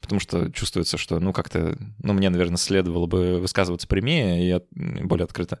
потому 0.00 0.20
что 0.20 0.50
чувствуется, 0.50 0.96
что, 0.96 1.18
ну, 1.20 1.32
как-то, 1.32 1.76
ну, 2.02 2.12
мне, 2.12 2.30
наверное, 2.30 2.56
следовало 2.56 3.06
бы 3.06 3.38
высказываться 3.38 3.86
прямее 3.86 4.56
и 4.56 5.04
более 5.04 5.24
открыто. 5.24 5.60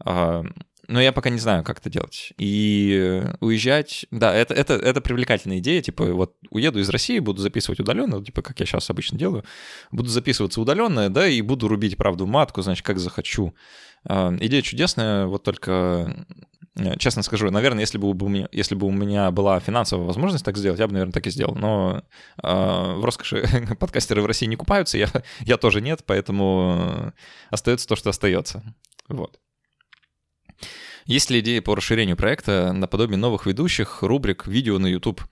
А, 0.00 0.44
но 0.88 1.00
я 1.00 1.12
пока 1.12 1.30
не 1.30 1.38
знаю, 1.38 1.64
как 1.64 1.78
это 1.78 1.90
делать. 1.90 2.32
И 2.38 3.22
уезжать, 3.40 4.06
да, 4.10 4.34
это, 4.34 4.54
это, 4.54 4.74
это 4.74 5.00
привлекательная 5.00 5.58
идея, 5.58 5.80
типа, 5.80 6.04
вот 6.12 6.36
уеду 6.50 6.78
из 6.80 6.88
России, 6.88 7.18
буду 7.18 7.40
записывать 7.40 7.80
удаленно, 7.80 8.22
типа, 8.22 8.42
как 8.42 8.60
я 8.60 8.66
сейчас 8.66 8.90
обычно 8.90 9.18
делаю, 9.18 9.44
буду 9.90 10.08
записываться 10.08 10.60
удаленно, 10.60 11.08
да, 11.10 11.26
и 11.26 11.40
буду 11.40 11.68
рубить 11.68 11.96
правду 11.96 12.26
матку, 12.26 12.62
значит, 12.62 12.84
как 12.84 12.98
захочу. 12.98 13.54
А, 14.06 14.34
идея 14.40 14.62
чудесная, 14.62 15.26
вот 15.26 15.42
только 15.42 16.26
э, 16.76 16.98
честно 16.98 17.22
скажу, 17.22 17.50
наверное, 17.50 17.80
если 17.80 17.96
бы, 17.96 18.08
у 18.08 18.28
меня, 18.28 18.48
если 18.52 18.74
бы 18.74 18.86
у 18.86 18.92
меня 18.92 19.30
была 19.30 19.60
финансовая 19.60 20.06
возможность 20.06 20.44
так 20.44 20.58
сделать, 20.58 20.80
я 20.80 20.86
бы, 20.86 20.92
наверное, 20.92 21.12
так 21.12 21.26
и 21.26 21.30
сделал. 21.30 21.54
Но 21.54 22.02
э, 22.42 22.46
в 22.46 23.04
роскоши 23.04 23.46
подкастеры 23.80 24.20
в 24.20 24.26
России 24.26 24.46
не 24.46 24.56
купаются, 24.56 24.98
я, 24.98 25.08
я 25.40 25.56
тоже 25.56 25.80
нет, 25.80 26.02
поэтому 26.04 27.12
остается 27.50 27.88
то, 27.88 27.96
что 27.96 28.10
остается. 28.10 28.62
Вот. 29.08 29.38
Есть 31.06 31.30
ли 31.30 31.40
идеи 31.40 31.58
по 31.58 31.74
расширению 31.74 32.16
проекта 32.16 32.72
наподобие 32.72 33.18
новых 33.18 33.44
ведущих, 33.46 34.02
рубрик, 34.02 34.46
видео 34.46 34.78
на 34.78 34.86
YouTube? 34.86 35.22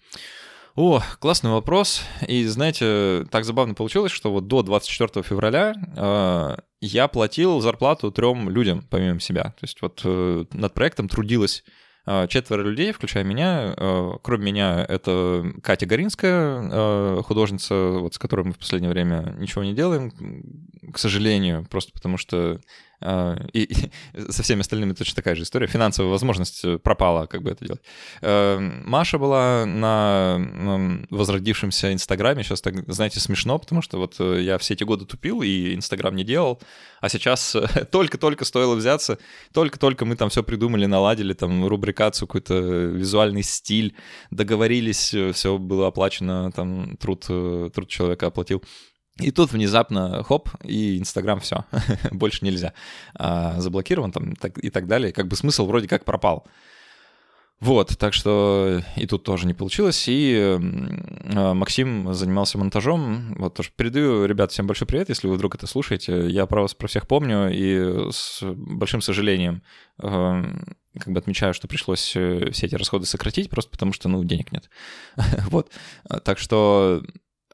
О, 0.74 1.02
классный 1.18 1.50
вопрос. 1.50 2.02
И 2.26 2.44
знаете, 2.44 3.26
так 3.30 3.44
забавно 3.44 3.74
получилось, 3.74 4.12
что 4.12 4.32
вот 4.32 4.48
до 4.48 4.62
24 4.62 5.22
февраля 5.22 5.74
э, 5.96 6.56
я 6.80 7.08
платил 7.08 7.60
зарплату 7.60 8.10
трем 8.10 8.48
людям 8.48 8.82
помимо 8.88 9.20
себя. 9.20 9.44
То 9.44 9.62
есть 9.62 9.80
вот 9.82 10.00
э, 10.04 10.44
над 10.52 10.72
проектом 10.72 11.08
трудилось 11.08 11.62
э, 12.06 12.26
четверо 12.28 12.62
людей, 12.62 12.92
включая 12.92 13.24
меня. 13.24 13.74
Э, 13.76 14.12
кроме 14.22 14.44
меня 14.44 14.84
это 14.86 15.44
Катя 15.62 15.84
Горинская, 15.84 16.70
э, 16.70 17.22
художница, 17.22 17.74
вот 17.74 18.14
с 18.14 18.18
которой 18.18 18.46
мы 18.46 18.52
в 18.52 18.58
последнее 18.58 18.90
время 18.90 19.34
ничего 19.38 19.64
не 19.64 19.74
делаем, 19.74 20.10
к 20.92 20.98
сожалению, 20.98 21.66
просто 21.70 21.92
потому 21.92 22.16
что 22.16 22.60
и, 23.52 23.62
и 23.62 23.90
со 24.30 24.42
всеми 24.42 24.60
остальными 24.60 24.92
точно 24.92 25.16
такая 25.16 25.34
же 25.34 25.42
история. 25.42 25.66
Финансовая 25.66 26.10
возможность 26.10 26.64
э, 26.64 26.78
пропала, 26.78 27.26
как 27.26 27.42
бы 27.42 27.50
это 27.50 27.64
делать. 27.64 27.82
Эм, 28.20 28.82
Маша 28.88 29.18
была 29.18 29.66
на 29.66 31.06
возродившемся 31.10 31.92
Инстаграме. 31.92 32.42
Сейчас, 32.42 32.60
так, 32.60 32.74
знаете, 32.92 33.20
смешно, 33.20 33.58
потому 33.58 33.82
что 33.82 33.98
вот 33.98 34.16
э, 34.18 34.42
я 34.42 34.58
все 34.58 34.74
эти 34.74 34.84
годы 34.84 35.04
тупил 35.04 35.42
и 35.42 35.74
Инстаграм 35.74 36.14
не 36.14 36.24
делал. 36.24 36.60
А 37.00 37.08
сейчас 37.08 37.54
э, 37.54 37.84
только-только 37.90 38.44
стоило 38.44 38.74
взяться, 38.74 39.18
только-только 39.52 40.04
мы 40.04 40.16
там 40.16 40.30
все 40.30 40.42
придумали, 40.42 40.86
наладили, 40.86 41.32
там 41.32 41.66
рубрикацию, 41.66 42.28
какой-то 42.28 42.54
визуальный 42.54 43.42
стиль, 43.42 43.94
договорились, 44.30 45.14
все 45.34 45.58
было 45.58 45.88
оплачено, 45.88 46.52
там 46.52 46.96
труд, 46.96 47.24
труд 47.24 47.88
человека 47.88 48.26
оплатил. 48.26 48.62
И 49.20 49.30
тут 49.30 49.52
внезапно, 49.52 50.22
хоп, 50.22 50.48
и 50.64 50.98
Инстаграм 50.98 51.38
все, 51.40 51.64
больше 52.10 52.44
нельзя. 52.44 52.72
А, 53.14 53.60
заблокирован 53.60 54.10
там 54.10 54.34
так, 54.36 54.62
и 54.62 54.70
так 54.70 54.86
далее. 54.86 55.12
Как 55.12 55.28
бы 55.28 55.36
смысл 55.36 55.66
вроде 55.66 55.86
как 55.86 56.04
пропал. 56.04 56.46
Вот, 57.62 57.96
так 57.96 58.12
что 58.12 58.82
и 58.96 59.06
тут 59.06 59.22
тоже 59.22 59.46
не 59.46 59.54
получилось. 59.54 60.06
И 60.08 60.34
э, 60.34 60.58
Максим 61.54 62.12
занимался 62.12 62.58
монтажом. 62.58 63.36
Вот 63.38 63.54
тоже 63.54 63.70
передаю, 63.76 64.24
ребят, 64.24 64.50
всем 64.50 64.66
большой 64.66 64.88
привет, 64.88 65.10
если 65.10 65.28
вы 65.28 65.34
вдруг 65.34 65.54
это 65.54 65.68
слушаете. 65.68 66.28
Я 66.28 66.46
про 66.46 66.62
вас 66.62 66.74
про 66.74 66.88
всех 66.88 67.06
помню 67.06 67.50
и 67.52 68.10
с 68.10 68.42
большим 68.42 69.00
сожалением 69.00 69.62
э, 70.02 70.42
как 70.98 71.12
бы 71.12 71.20
отмечаю, 71.20 71.54
что 71.54 71.68
пришлось 71.68 72.16
э, 72.16 72.50
все 72.50 72.66
эти 72.66 72.74
расходы 72.74 73.06
сократить, 73.06 73.48
просто 73.48 73.70
потому 73.70 73.92
что, 73.92 74.08
ну, 74.08 74.24
денег 74.24 74.50
нет. 74.50 74.68
вот. 75.48 75.70
Так 76.24 76.40
что 76.40 77.00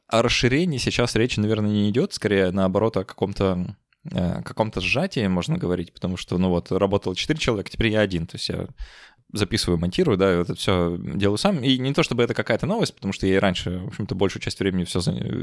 о 0.09 0.21
расширении 0.21 0.77
сейчас 0.77 1.15
речи, 1.15 1.39
наверное, 1.39 1.71
не 1.71 1.89
идет, 1.89 2.13
скорее 2.13 2.51
наоборот 2.51 2.97
о 2.97 3.03
каком-то 3.03 3.75
э, 4.11 4.41
каком-то 4.43 4.81
сжатии, 4.81 5.27
можно 5.27 5.57
говорить, 5.57 5.93
потому 5.93 6.17
что, 6.17 6.37
ну 6.37 6.49
вот, 6.49 6.71
работало 6.71 7.15
4 7.15 7.39
человека, 7.39 7.69
теперь 7.69 7.89
я 7.89 8.01
один, 8.01 8.25
то 8.25 8.35
есть 8.35 8.49
я 8.49 8.67
записываю, 9.31 9.77
монтирую, 9.77 10.17
да, 10.17 10.27
это 10.31 10.55
все 10.55 10.97
делаю 10.99 11.37
сам. 11.37 11.63
И 11.63 11.77
не 11.77 11.93
то 11.93 12.01
чтобы 12.01 12.23
это 12.23 12.33
какая-то 12.33 12.65
новость, 12.65 12.95
потому 12.95 13.13
что 13.13 13.27
я 13.27 13.35
и 13.35 13.39
раньше, 13.39 13.77
в 13.77 13.87
общем-то, 13.89 14.15
большую 14.15 14.41
часть 14.41 14.59
времени 14.59 14.85
все, 14.85 15.01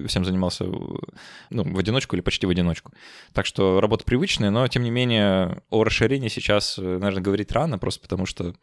всем 0.08 0.24
занимался 0.24 0.64
ну, 0.64 1.62
в 1.62 1.78
одиночку 1.78 2.16
или 2.16 2.20
почти 2.20 2.46
в 2.46 2.50
одиночку. 2.50 2.92
Так 3.32 3.46
что 3.46 3.80
работа 3.80 4.04
привычная, 4.04 4.50
но, 4.50 4.66
тем 4.66 4.82
не 4.82 4.90
менее, 4.90 5.62
о 5.70 5.84
расширении 5.84 6.28
сейчас, 6.28 6.78
наверное, 6.78 7.22
говорить 7.22 7.52
рано, 7.52 7.78
просто 7.78 8.00
потому 8.00 8.26
что 8.26 8.56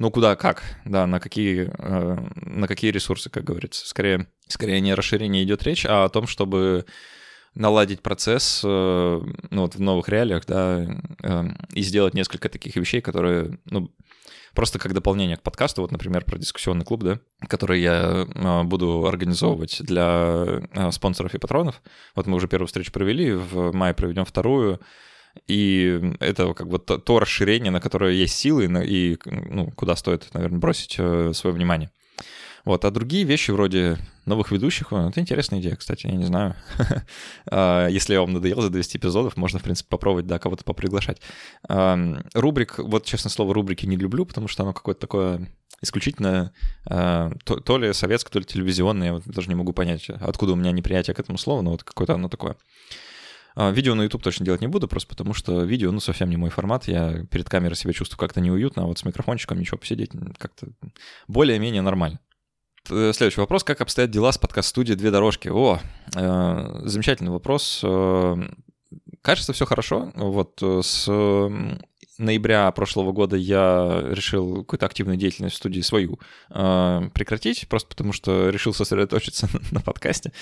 ну, 0.00 0.10
куда, 0.10 0.34
как, 0.34 0.62
да, 0.86 1.06
на 1.06 1.20
какие, 1.20 1.70
э, 1.78 2.18
на 2.36 2.66
какие 2.66 2.90
ресурсы, 2.90 3.28
как 3.28 3.44
говорится. 3.44 3.86
Скорее, 3.86 4.28
скорее 4.48 4.80
не 4.80 4.92
о 4.92 4.96
расширении 4.96 5.44
идет 5.44 5.62
речь, 5.62 5.84
а 5.84 6.04
о 6.04 6.08
том, 6.08 6.26
чтобы 6.26 6.86
наладить 7.54 8.00
процесс 8.00 8.62
э, 8.64 9.20
ну, 9.50 9.60
вот 9.60 9.74
в 9.74 9.80
новых 9.80 10.08
реалиях, 10.08 10.46
да, 10.46 10.86
э, 11.22 11.44
и 11.74 11.82
сделать 11.82 12.14
несколько 12.14 12.48
таких 12.48 12.76
вещей, 12.76 13.02
которые, 13.02 13.58
ну, 13.66 13.94
просто 14.54 14.78
как 14.78 14.94
дополнение 14.94 15.36
к 15.36 15.42
подкасту, 15.42 15.82
вот, 15.82 15.92
например, 15.92 16.24
про 16.24 16.38
дискуссионный 16.38 16.86
клуб, 16.86 17.02
да, 17.02 17.20
который 17.46 17.82
я 17.82 18.26
буду 18.64 19.04
организовывать 19.04 19.82
для 19.82 20.62
спонсоров 20.92 21.34
и 21.34 21.38
патронов. 21.38 21.82
Вот 22.14 22.26
мы 22.26 22.38
уже 22.38 22.48
первую 22.48 22.68
встречу 22.68 22.90
провели, 22.90 23.32
в 23.32 23.72
мае 23.72 23.92
проведем 23.92 24.24
вторую, 24.24 24.80
и 25.46 26.14
это 26.20 26.54
как 26.54 26.68
бы 26.68 26.78
то, 26.78 26.98
то 26.98 27.18
расширение, 27.18 27.70
на 27.70 27.80
которое 27.80 28.12
есть 28.12 28.36
силы, 28.36 28.66
и 28.86 29.18
ну, 29.24 29.70
куда 29.72 29.96
стоит, 29.96 30.28
наверное, 30.34 30.58
бросить 30.58 30.96
э, 30.98 31.32
свое 31.34 31.54
внимание. 31.54 31.90
Вот, 32.64 32.84
а 32.84 32.90
другие 32.90 33.24
вещи 33.24 33.50
вроде 33.50 33.96
новых 34.26 34.50
ведущих, 34.50 34.92
это 34.92 35.18
интересная 35.18 35.60
идея, 35.60 35.76
кстати, 35.76 36.06
я 36.06 36.12
не 36.12 36.24
знаю. 36.24 36.54
А, 37.52 37.88
если 37.88 38.12
я 38.12 38.20
вам 38.20 38.32
надоел 38.32 38.60
за 38.60 38.70
200 38.70 38.98
эпизодов, 38.98 39.36
можно, 39.36 39.58
в 39.58 39.62
принципе, 39.62 39.88
попробовать, 39.88 40.26
да, 40.26 40.38
кого-то 40.38 40.62
поприглашать. 40.64 41.20
Рубрик, 42.34 42.78
вот, 42.78 43.04
честно 43.04 43.30
слово, 43.30 43.54
рубрики 43.54 43.86
не 43.86 43.96
люблю, 43.96 44.24
потому 44.26 44.46
что 44.46 44.62
оно 44.62 44.72
какое-то 44.72 45.00
такое 45.00 45.48
исключительно 45.82 46.52
а, 46.86 47.32
то, 47.44 47.78
ли 47.78 47.92
советское, 47.92 48.30
то 48.30 48.38
ли 48.38 48.44
телевизионное, 48.44 49.14
я 49.14 49.22
даже 49.24 49.48
не 49.48 49.54
могу 49.54 49.72
понять, 49.72 50.08
откуда 50.10 50.52
у 50.52 50.56
меня 50.56 50.72
неприятие 50.72 51.14
к 51.14 51.20
этому 51.20 51.38
слову, 51.38 51.62
но 51.62 51.70
вот 51.70 51.82
какое-то 51.82 52.14
оно 52.14 52.28
такое. 52.28 52.56
А, 53.54 53.70
видео 53.70 53.94
на 53.94 54.02
YouTube 54.02 54.22
точно 54.22 54.44
делать 54.44 54.60
не 54.60 54.66
буду, 54.66 54.88
просто 54.88 55.08
потому 55.08 55.34
что 55.34 55.62
видео, 55.62 55.90
ну, 55.92 56.00
совсем 56.00 56.30
не 56.30 56.36
мой 56.36 56.50
формат. 56.50 56.88
Я 56.88 57.24
перед 57.30 57.48
камерой 57.48 57.76
себя 57.76 57.92
чувствую 57.92 58.18
как-то 58.18 58.40
неуютно, 58.40 58.82
а 58.82 58.86
вот 58.86 58.98
с 58.98 59.04
микрофончиком 59.04 59.58
ничего, 59.58 59.78
посидеть 59.78 60.10
как-то 60.38 60.68
более-менее 61.28 61.82
нормально. 61.82 62.20
Э, 62.88 63.12
следующий 63.14 63.40
вопрос. 63.40 63.64
Как 63.64 63.80
обстоят 63.80 64.10
дела 64.10 64.32
с 64.32 64.38
подкаст-студией 64.38 64.96
«Две 64.96 65.10
дорожки»? 65.10 65.48
О, 65.48 65.80
э, 66.14 66.80
замечательный 66.84 67.30
вопрос. 67.30 67.80
Э, 67.82 68.36
кажется, 69.22 69.52
все 69.52 69.66
хорошо. 69.66 70.12
Вот 70.14 70.62
с 70.62 71.08
ноября 72.20 72.70
прошлого 72.72 73.12
года 73.12 73.36
я 73.36 74.04
решил 74.10 74.58
какую-то 74.58 74.86
активную 74.86 75.16
деятельность 75.16 75.54
в 75.54 75.58
студии 75.58 75.80
свою 75.80 76.20
э, 76.50 77.10
прекратить, 77.14 77.66
просто 77.68 77.88
потому 77.88 78.12
что 78.12 78.50
решил 78.50 78.74
сосредоточиться 78.74 79.48
на 79.70 79.80
подкасте. 79.80 80.32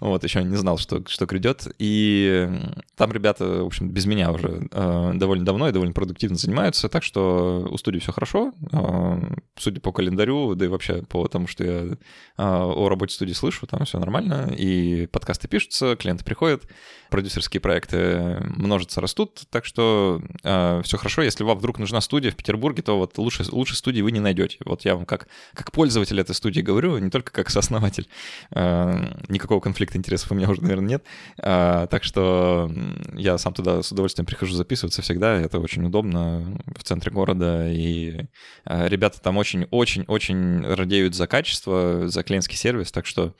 Вот, 0.00 0.22
еще 0.24 0.44
не 0.44 0.56
знал, 0.56 0.78
что, 0.78 1.02
что 1.08 1.26
грядет. 1.26 1.66
И 1.78 2.48
там 2.96 3.12
ребята, 3.12 3.62
в 3.62 3.66
общем, 3.66 3.88
без 3.88 4.06
меня 4.06 4.30
уже 4.30 4.68
э, 4.70 5.12
довольно 5.14 5.44
давно 5.44 5.68
и 5.68 5.72
довольно 5.72 5.94
продуктивно 5.94 6.36
занимаются, 6.36 6.88
так 6.88 7.02
что 7.02 7.66
у 7.70 7.76
студии 7.78 7.98
все 7.98 8.12
хорошо. 8.12 8.52
Э, 8.72 9.20
судя 9.56 9.80
по 9.80 9.92
календарю, 9.92 10.54
да 10.54 10.66
и 10.66 10.68
вообще 10.68 11.02
по 11.02 11.26
тому, 11.28 11.46
что 11.46 11.64
я 11.64 11.72
э, 11.72 11.96
о 12.36 12.88
работе 12.88 13.14
студии 13.14 13.32
слышу, 13.32 13.66
там 13.66 13.84
все 13.84 13.98
нормально, 13.98 14.52
и 14.56 15.06
подкасты 15.06 15.48
пишутся, 15.48 15.96
клиенты 15.96 16.24
приходят, 16.24 16.64
продюсерские 17.10 17.60
проекты 17.60 18.38
множатся, 18.56 19.00
растут, 19.00 19.42
так 19.50 19.64
что 19.64 20.22
э, 20.42 20.80
все 20.84 20.96
хорошо. 20.96 21.22
Если 21.22 21.44
вам 21.44 21.58
вдруг 21.58 21.78
нужна 21.78 22.00
студия 22.00 22.30
в 22.30 22.36
Петербурге, 22.36 22.82
то 22.82 22.98
вот 22.98 23.16
лучше, 23.18 23.44
лучше 23.50 23.76
студии 23.76 24.00
вы 24.00 24.12
не 24.12 24.20
найдете. 24.20 24.58
Вот 24.64 24.84
я 24.84 24.94
вам 24.96 25.06
как, 25.06 25.28
как 25.54 25.72
пользователь 25.72 26.20
этой 26.20 26.34
студии 26.34 26.60
говорю, 26.60 26.98
не 26.98 27.10
только 27.10 27.32
как 27.32 27.50
сооснователь. 27.50 28.08
Э, 28.52 29.16
никакого 29.28 29.60
конфликта 29.60 29.98
интересов 29.98 30.32
у 30.32 30.34
меня 30.34 30.48
уже, 30.48 30.62
наверное, 30.62 30.88
нет. 30.88 31.04
Э, 31.38 31.86
так 31.90 32.04
что 32.04 32.70
я 33.14 33.38
сам 33.38 33.54
туда 33.54 33.82
с 33.82 33.92
удовольствием 33.92 34.26
прихожу 34.26 34.54
записываться 34.54 35.02
всегда. 35.02 35.34
Это 35.40 35.58
очень 35.60 35.84
удобно 35.84 36.58
в 36.76 36.84
центре 36.84 37.12
города. 37.12 37.70
И 37.70 38.26
э, 38.64 38.88
ребята 38.88 39.20
там 39.20 39.36
очень-очень-очень 39.36 40.66
радеют 40.66 41.14
за 41.14 41.26
качество, 41.26 42.08
за 42.08 42.22
клиентский 42.22 42.56
сервис. 42.56 42.92
Так 42.92 43.06
что 43.06 43.34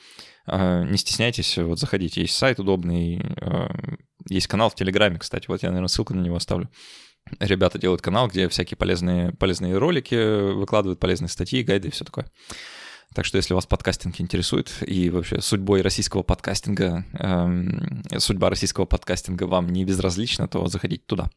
не 0.49 0.97
стесняйтесь, 0.97 1.59
вот 1.59 1.79
заходите. 1.79 2.21
Есть 2.21 2.37
сайт 2.37 2.61
удобный, 2.61 3.21
э, 3.21 3.69
есть 4.29 4.47
канал 4.47 4.71
в 4.71 4.75
Телеграме, 4.75 5.19
кстати, 5.19 5.47
вот 5.49 5.62
я, 5.62 5.71
наверное, 5.71 5.88
ссылку 5.88 6.15
на 6.15 6.21
него 6.21 6.37
оставлю. 6.37 6.71
Ребята 7.41 7.79
делают 7.79 8.03
канал, 8.03 8.29
где 8.29 8.49
всякие 8.49 8.76
полезные, 8.76 9.33
полезные 9.33 9.76
ролики 9.76 10.53
выкладывают, 10.53 11.00
полезные 11.00 11.29
статьи, 11.29 11.65
гайды 11.65 11.88
и 11.88 11.91
все 11.91 12.05
такое. 12.05 12.31
Так 13.15 13.25
что 13.25 13.37
если 13.37 13.55
вас 13.55 13.67
подкастинг 13.67 14.21
интересует 14.21 14.73
и 14.87 15.11
вообще 15.11 15.41
судьбой 15.41 15.81
российского 15.83 16.23
подкастинга, 16.23 17.05
эм, 17.15 18.03
судьба 18.19 18.50
российского 18.50 18.85
подкастинга 18.85 19.45
вам 19.45 19.69
не 19.71 19.85
безразлична, 19.85 20.49
то 20.49 20.67
заходите 20.67 21.03
туда. 21.07 21.31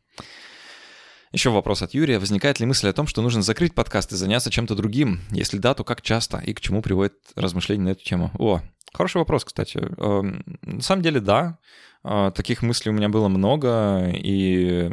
Еще 1.32 1.52
вопрос 1.52 1.84
от 1.84 1.94
Юрия. 1.94 2.18
Возникает 2.18 2.60
ли 2.60 2.66
мысль 2.66 2.90
о 2.90 2.94
том, 2.94 3.06
что 3.06 3.22
нужно 3.22 3.44
закрыть 3.44 3.76
подкаст 3.76 4.12
и 4.12 4.16
заняться 4.16 4.50
чем-то 4.50 4.74
другим? 4.74 5.22
Если 5.30 5.60
да, 5.60 5.76
то 5.76 5.84
как 5.84 6.02
часто 6.02 6.40
и 6.40 6.54
к 6.54 6.62
чему 6.62 6.82
приводит 6.82 7.14
размышления 7.36 7.84
на 7.84 7.90
эту 7.90 8.04
тему? 8.04 8.32
О, 8.40 8.62
хороший 8.94 9.18
вопрос, 9.18 9.46
кстати. 9.46 9.78
Эм, 9.78 10.44
на 10.64 10.82
самом 10.82 11.04
деле, 11.04 11.20
да. 11.20 11.60
Э, 12.04 12.32
таких 12.34 12.64
мыслей 12.64 12.92
у 12.92 12.96
меня 12.96 13.10
было 13.10 13.28
много, 13.28 14.10
и 14.12 14.90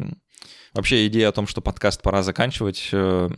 вообще 0.75 1.07
идея 1.07 1.31
о 1.31 1.33
том, 1.33 1.47
что 1.47 1.63
подкаст 1.63 2.03
пора 2.03 2.23
заканчивать, 2.23 2.91
э, 2.93 3.31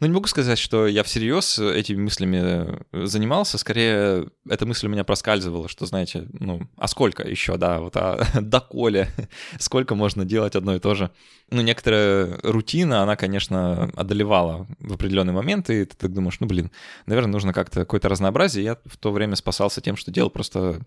ну, 0.00 0.06
не 0.06 0.12
могу 0.12 0.26
сказать, 0.26 0.58
что 0.58 0.86
я 0.86 1.02
всерьез 1.02 1.58
этими 1.58 2.02
мыслями 2.02 2.82
э, 2.92 3.06
занимался, 3.06 3.58
скорее 3.58 4.28
эта 4.48 4.66
мысль 4.66 4.86
у 4.86 4.90
меня 4.90 5.04
проскальзывала, 5.04 5.68
что, 5.68 5.86
знаете, 5.86 6.26
ну, 6.32 6.68
а 6.76 6.88
сколько 6.88 7.22
еще, 7.26 7.56
да, 7.56 7.80
вот, 7.80 7.96
а 7.96 8.24
доколе, 8.40 9.08
сколько 9.58 9.94
можно 9.94 10.24
делать 10.24 10.56
одно 10.56 10.74
и 10.76 10.78
то 10.78 10.94
же. 10.94 11.10
Ну, 11.50 11.62
некоторая 11.62 12.38
рутина, 12.42 13.02
она, 13.02 13.16
конечно, 13.16 13.90
одолевала 13.94 14.66
в 14.80 14.92
определенный 14.92 15.32
момент, 15.32 15.70
и 15.70 15.84
ты 15.84 15.96
так 15.96 16.12
думаешь, 16.12 16.40
ну, 16.40 16.46
блин, 16.46 16.70
наверное, 17.06 17.32
нужно 17.32 17.52
как-то 17.52 17.80
какое-то 17.80 18.08
разнообразие. 18.08 18.64
Я 18.64 18.78
в 18.84 18.96
то 18.96 19.12
время 19.12 19.36
спасался 19.36 19.80
тем, 19.80 19.96
что 19.96 20.10
делал 20.10 20.30
просто 20.30 20.80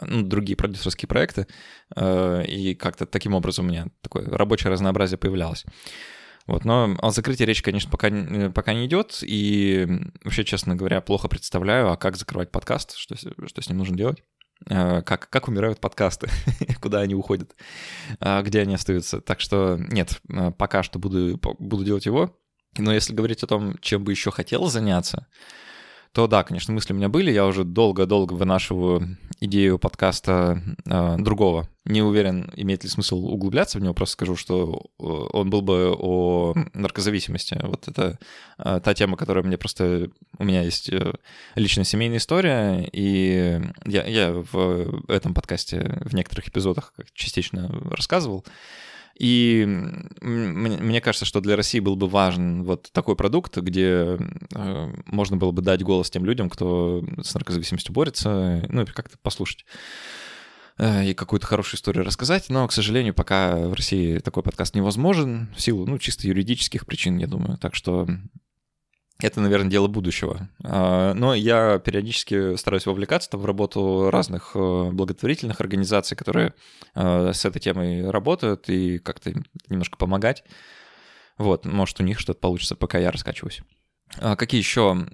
ну, 0.00 0.22
другие 0.22 0.56
продюсерские 0.56 1.08
проекты, 1.08 1.46
э, 1.94 2.44
и 2.46 2.74
как-то 2.74 3.06
таким 3.06 3.34
образом 3.34 3.66
у 3.66 3.68
меня 3.68 3.86
такое 4.00 4.26
рабочее 4.26 4.72
разнообразие 4.72 5.18
появлялось. 5.18 5.64
Вот, 6.46 6.64
но 6.64 6.96
о 7.00 7.10
закрытии 7.10 7.44
речь, 7.44 7.62
конечно, 7.62 7.90
пока, 7.90 8.08
э, 8.08 8.50
пока 8.50 8.72
не 8.72 8.86
идет, 8.86 9.18
и 9.22 9.86
вообще, 10.22 10.44
честно 10.44 10.76
говоря, 10.76 11.00
плохо 11.00 11.28
представляю, 11.28 11.90
а 11.90 11.96
как 11.96 12.16
закрывать 12.16 12.52
подкаст, 12.52 12.96
что, 12.96 13.16
что 13.16 13.62
с 13.62 13.68
ним 13.68 13.78
нужно 13.78 13.96
делать, 13.96 14.22
э, 14.68 15.02
как, 15.02 15.28
как 15.28 15.48
умирают 15.48 15.80
подкасты, 15.80 16.28
куда 16.80 17.00
они 17.00 17.14
уходят, 17.14 17.56
а 18.20 18.42
где 18.42 18.60
они 18.60 18.74
остаются. 18.74 19.20
Так 19.20 19.40
что 19.40 19.76
нет, 19.76 20.20
пока 20.56 20.84
что 20.84 21.00
буду, 21.00 21.40
буду 21.58 21.84
делать 21.84 22.06
его, 22.06 22.38
но 22.78 22.92
если 22.92 23.12
говорить 23.12 23.42
о 23.42 23.48
том, 23.48 23.76
чем 23.80 24.04
бы 24.04 24.12
еще 24.12 24.30
хотел 24.30 24.66
заняться, 24.66 25.26
то 26.16 26.26
да, 26.26 26.44
конечно, 26.44 26.72
мысли 26.72 26.94
у 26.94 26.96
меня 26.96 27.10
были. 27.10 27.30
Я 27.30 27.44
уже 27.44 27.62
долго-долго 27.62 28.32
вынашиваю 28.32 29.18
идею 29.38 29.78
подкаста 29.78 30.62
э, 30.86 31.16
другого. 31.18 31.68
Не 31.84 32.00
уверен, 32.00 32.50
имеет 32.56 32.84
ли 32.84 32.88
смысл 32.88 33.22
углубляться 33.26 33.76
в 33.76 33.82
него, 33.82 33.92
просто 33.92 34.14
скажу, 34.14 34.34
что 34.34 34.80
э, 34.98 35.02
он 35.02 35.50
был 35.50 35.60
бы 35.60 35.94
о 35.94 36.54
наркозависимости. 36.72 37.60
Вот 37.62 37.86
это 37.88 38.18
э, 38.56 38.80
та 38.82 38.94
тема, 38.94 39.18
которая 39.18 39.44
мне 39.44 39.58
просто... 39.58 40.08
У 40.38 40.44
меня 40.44 40.62
есть 40.62 40.88
э, 40.90 41.12
личная 41.54 41.84
семейная 41.84 42.16
история, 42.16 42.88
и 42.90 43.60
я, 43.84 44.06
я 44.06 44.32
в 44.32 45.10
этом 45.10 45.34
подкасте 45.34 46.00
в 46.00 46.14
некоторых 46.14 46.48
эпизодах 46.48 46.94
частично 47.12 47.68
рассказывал. 47.90 48.42
И 49.18 49.64
мне 50.20 51.00
кажется, 51.00 51.24
что 51.24 51.40
для 51.40 51.56
России 51.56 51.80
был 51.80 51.96
бы 51.96 52.06
важен 52.06 52.64
вот 52.64 52.90
такой 52.92 53.16
продукт, 53.16 53.56
где 53.56 54.18
э, 54.54 54.92
можно 55.06 55.38
было 55.38 55.52
бы 55.52 55.62
дать 55.62 55.82
голос 55.82 56.10
тем 56.10 56.26
людям, 56.26 56.50
кто 56.50 57.02
с 57.22 57.32
наркозависимостью 57.32 57.94
борется, 57.94 58.66
ну 58.68 58.82
и 58.82 58.84
как-то 58.84 59.16
послушать 59.22 59.64
э, 60.76 61.06
и 61.06 61.14
какую-то 61.14 61.46
хорошую 61.46 61.78
историю 61.78 62.04
рассказать, 62.04 62.50
но, 62.50 62.68
к 62.68 62.72
сожалению, 62.72 63.14
пока 63.14 63.56
в 63.56 63.72
России 63.72 64.18
такой 64.18 64.42
подкаст 64.42 64.74
невозможен 64.74 65.48
в 65.56 65.62
силу, 65.62 65.86
ну, 65.86 65.98
чисто 65.98 66.26
юридических 66.28 66.84
причин, 66.84 67.16
я 67.16 67.26
думаю. 67.26 67.56
Так 67.56 67.74
что 67.74 68.06
это, 69.18 69.40
наверное, 69.40 69.70
дело 69.70 69.86
будущего. 69.88 70.48
А, 70.62 71.14
но 71.14 71.34
я 71.34 71.78
периодически 71.78 72.56
стараюсь 72.56 72.86
вовлекаться 72.86 73.36
в 73.36 73.44
работу 73.46 74.10
разных 74.10 74.52
э, 74.54 74.90
благотворительных 74.92 75.60
организаций, 75.60 76.16
которые 76.16 76.52
э, 76.94 77.32
с 77.32 77.44
этой 77.44 77.60
темой 77.60 78.10
работают, 78.10 78.68
и 78.68 78.98
как-то 78.98 79.32
немножко 79.68 79.96
помогать. 79.96 80.44
Вот, 81.38 81.64
может, 81.64 82.00
у 82.00 82.02
них 82.02 82.18
что-то 82.18 82.40
получится, 82.40 82.76
пока 82.76 82.98
я 82.98 83.10
раскачиваюсь. 83.10 83.62
А 84.18 84.36
какие 84.36 84.60
еще 84.60 85.06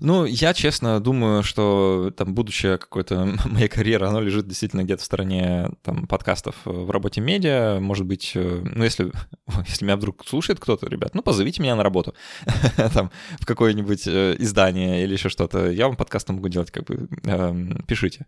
ну, 0.00 0.24
я 0.24 0.54
честно 0.54 1.00
думаю, 1.00 1.42
что 1.42 2.12
там 2.16 2.34
будущее 2.34 2.78
какой-то 2.78 3.36
моей 3.46 3.68
карьеры, 3.68 4.06
оно 4.06 4.20
лежит 4.20 4.46
действительно 4.46 4.84
где-то 4.84 5.02
в 5.02 5.06
стороне 5.06 5.70
там 5.82 6.06
подкастов 6.06 6.54
в 6.64 6.90
работе 6.90 7.20
медиа. 7.20 7.80
Может 7.80 8.06
быть, 8.06 8.32
э, 8.34 8.62
ну, 8.64 8.84
если, 8.84 9.10
если 9.66 9.84
меня 9.84 9.96
вдруг 9.96 10.26
слушает 10.26 10.60
кто-то, 10.60 10.86
ребят, 10.88 11.14
ну, 11.14 11.22
позовите 11.22 11.62
меня 11.62 11.74
на 11.74 11.82
работу 11.82 12.14
там 12.94 13.10
в 13.40 13.46
какое-нибудь 13.46 14.06
э, 14.06 14.36
издание 14.38 15.02
или 15.02 15.14
еще 15.14 15.28
что-то. 15.28 15.70
Я 15.70 15.86
вам 15.86 15.96
подкасты 15.96 16.32
могу 16.32 16.48
делать, 16.48 16.70
как 16.70 16.84
бы, 16.84 17.08
эм, 17.24 17.82
пишите. 17.86 18.26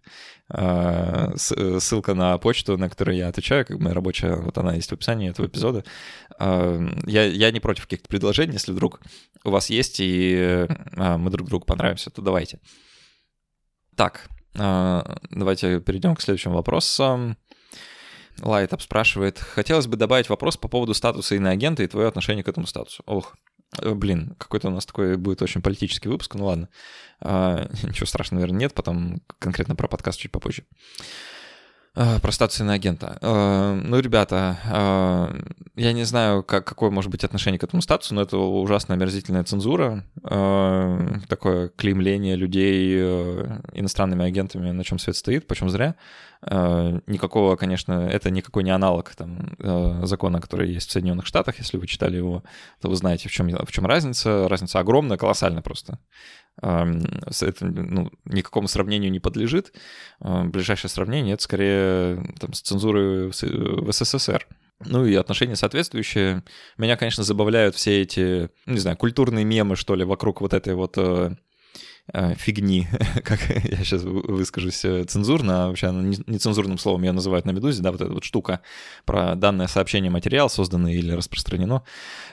Ссылка 1.37 2.15
на 2.15 2.37
почту, 2.39 2.77
на 2.77 2.89
которую 2.89 3.17
я 3.17 3.29
отвечаю, 3.29 3.65
как 3.65 3.79
бы 3.79 3.85
моя 3.85 3.95
рабочая, 3.95 4.37
вот 4.37 4.59
она 4.59 4.75
есть 4.75 4.91
в 4.91 4.95
описании 4.95 5.31
этого 5.31 5.47
эпизода. 5.47 5.85
Я, 6.41 7.25
я 7.25 7.51
не 7.51 7.61
против 7.61 7.85
каких-то 7.85 8.09
предложений, 8.09 8.55
если 8.55 8.73
вдруг 8.73 9.01
у 9.45 9.51
вас 9.51 9.71
есть, 9.71 9.97
и 10.01 10.67
мы 10.97 11.31
друг 11.31 11.49
другу 11.49 11.60
понравимся, 11.67 12.11
то 12.11 12.23
давайте. 12.23 12.61
Так, 13.97 14.29
а, 14.59 15.19
давайте 15.31 15.81
перейдем 15.81 16.17
к 16.17 16.21
следующим 16.21 16.53
вопросам. 16.53 17.37
Лайтап 18.41 18.81
спрашивает, 18.81 19.39
хотелось 19.39 19.87
бы 19.87 19.97
добавить 19.97 20.29
вопрос 20.29 20.57
по 20.57 20.69
поводу 20.69 20.95
статуса 20.95 21.35
иноагента 21.35 21.83
и 21.83 21.87
твое 21.87 22.09
отношение 22.09 22.43
к 22.43 22.49
этому 22.49 22.67
статусу. 22.67 23.03
Ох, 23.07 23.37
э, 23.79 23.93
блин, 23.93 24.35
какой-то 24.39 24.69
у 24.69 24.71
нас 24.71 24.87
такой 24.87 25.17
будет 25.17 25.43
очень 25.43 25.61
политический 25.61 26.09
выпуск, 26.09 26.35
ну 26.35 26.47
ладно. 26.47 26.69
А, 27.21 27.69
ничего 27.83 28.07
страшного, 28.07 28.41
наверное, 28.41 28.61
нет, 28.61 28.75
потом 28.75 29.21
конкретно 29.39 29.77
про 29.77 29.89
подкаст 29.89 30.19
чуть 30.19 30.33
попозже. 30.33 30.65
А, 31.97 32.21
про 32.21 32.31
статус 32.31 32.61
иноагента. 32.61 33.19
А, 33.21 33.75
ну, 33.75 33.99
ребята, 33.99 34.59
а, 34.65 35.37
я 35.75 35.93
не 35.93 36.05
знаю, 36.05 36.45
как, 36.45 36.65
какое 36.65 36.89
может 36.91 37.11
быть 37.11 37.25
отношение 37.25 37.59
к 37.59 37.65
этому 37.65 37.83
статусу, 37.83 38.15
но 38.15 38.23
это 38.23 38.37
ужасно 38.37 38.95
омерзительная 38.95 39.43
цензура, 39.45 40.05
такое 41.29 41.69
клеймление 41.71 42.37
людей 42.37 43.01
иностранными 43.73 44.25
агентами, 44.25 44.71
на 44.71 44.85
чем 44.85 44.99
свет 44.99 45.17
стоит, 45.17 45.47
почем 45.47 45.69
зря. 45.69 45.97
Никакого, 46.43 47.57
конечно, 47.57 48.09
это 48.09 48.31
никакой 48.31 48.63
не 48.63 48.71
аналог 48.71 49.15
там, 49.15 49.57
закона, 50.07 50.41
который 50.41 50.71
есть 50.71 50.89
в 50.89 50.93
Соединенных 50.93 51.27
Штатах. 51.27 51.59
Если 51.59 51.77
вы 51.77 51.87
читали 51.87 52.17
его, 52.17 52.45
то 52.81 52.89
вы 52.89 52.97
знаете, 52.97 53.29
в 53.29 53.33
чем, 53.33 53.49
в 53.49 53.73
чем 53.73 53.87
разница. 53.87 54.49
Разница 54.49 54.79
огромная, 54.79 55.17
колоссальная 55.17 55.63
просто 55.63 55.99
это 56.61 57.67
ну, 57.67 58.11
никакому 58.25 58.69
сравнению 58.69 59.11
не 59.11 59.21
подлежит. 59.21 59.73
Ближайшее 60.21 60.91
сравнение— 60.91 61.35
это 61.35 61.43
скорее 61.43 62.35
там, 62.39 62.53
с 62.53 62.61
цензурой 62.61 63.31
в 63.31 63.93
СССР. 63.93 64.47
Ну 64.85 65.05
и 65.05 65.15
отношения 65.15 65.57
соответствующие. 65.57 66.43
Меня, 66.79 66.97
конечно, 66.97 67.23
забавляют 67.23 67.75
все 67.77 68.01
эти, 68.01 68.51
не 68.65 68.79
знаю, 68.79 68.97
культурные 68.97 69.45
мемы, 69.45 69.77
что 69.77 69.95
ли, 69.95 70.05
вокруг 70.05 70.41
вот 70.41 70.55
этой 70.55 70.75
вот 70.75 70.97
э, 70.97 71.37
фигни, 72.37 72.89
как 73.25 73.41
я 73.49 73.77
сейчас 73.79 74.03
выскажусь 74.03 74.85
э, 74.85 75.05
цензурно, 75.05 75.65
а 75.65 75.69
вообще 75.69 75.91
нецензурным 75.91 76.79
словом 76.79 77.03
ее 77.03 77.13
называют 77.13 77.47
на 77.47 77.51
«Медузе», 77.51 77.83
да, 77.83 77.93
вот 77.93 78.01
эта 78.01 78.13
вот 78.13 78.25
штука 78.25 78.61
про 79.05 79.35
данное 79.35 79.69
сообщение, 79.69 80.11
материал, 80.11 80.51
созданный 80.51 80.95
или 80.95 81.13
распространено. 81.13 81.85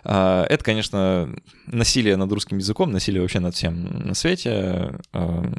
Э, 0.04 0.46
это, 0.50 0.64
конечно, 0.64 1.36
насилие 1.68 2.16
над 2.16 2.32
русским 2.32 2.58
языком, 2.58 2.92
насилие 2.92 3.22
вообще 3.22 3.40
над 3.40 3.56
всем 3.56 4.08
на 4.08 4.14
свете. 4.14 5.00
Э, 5.14 5.52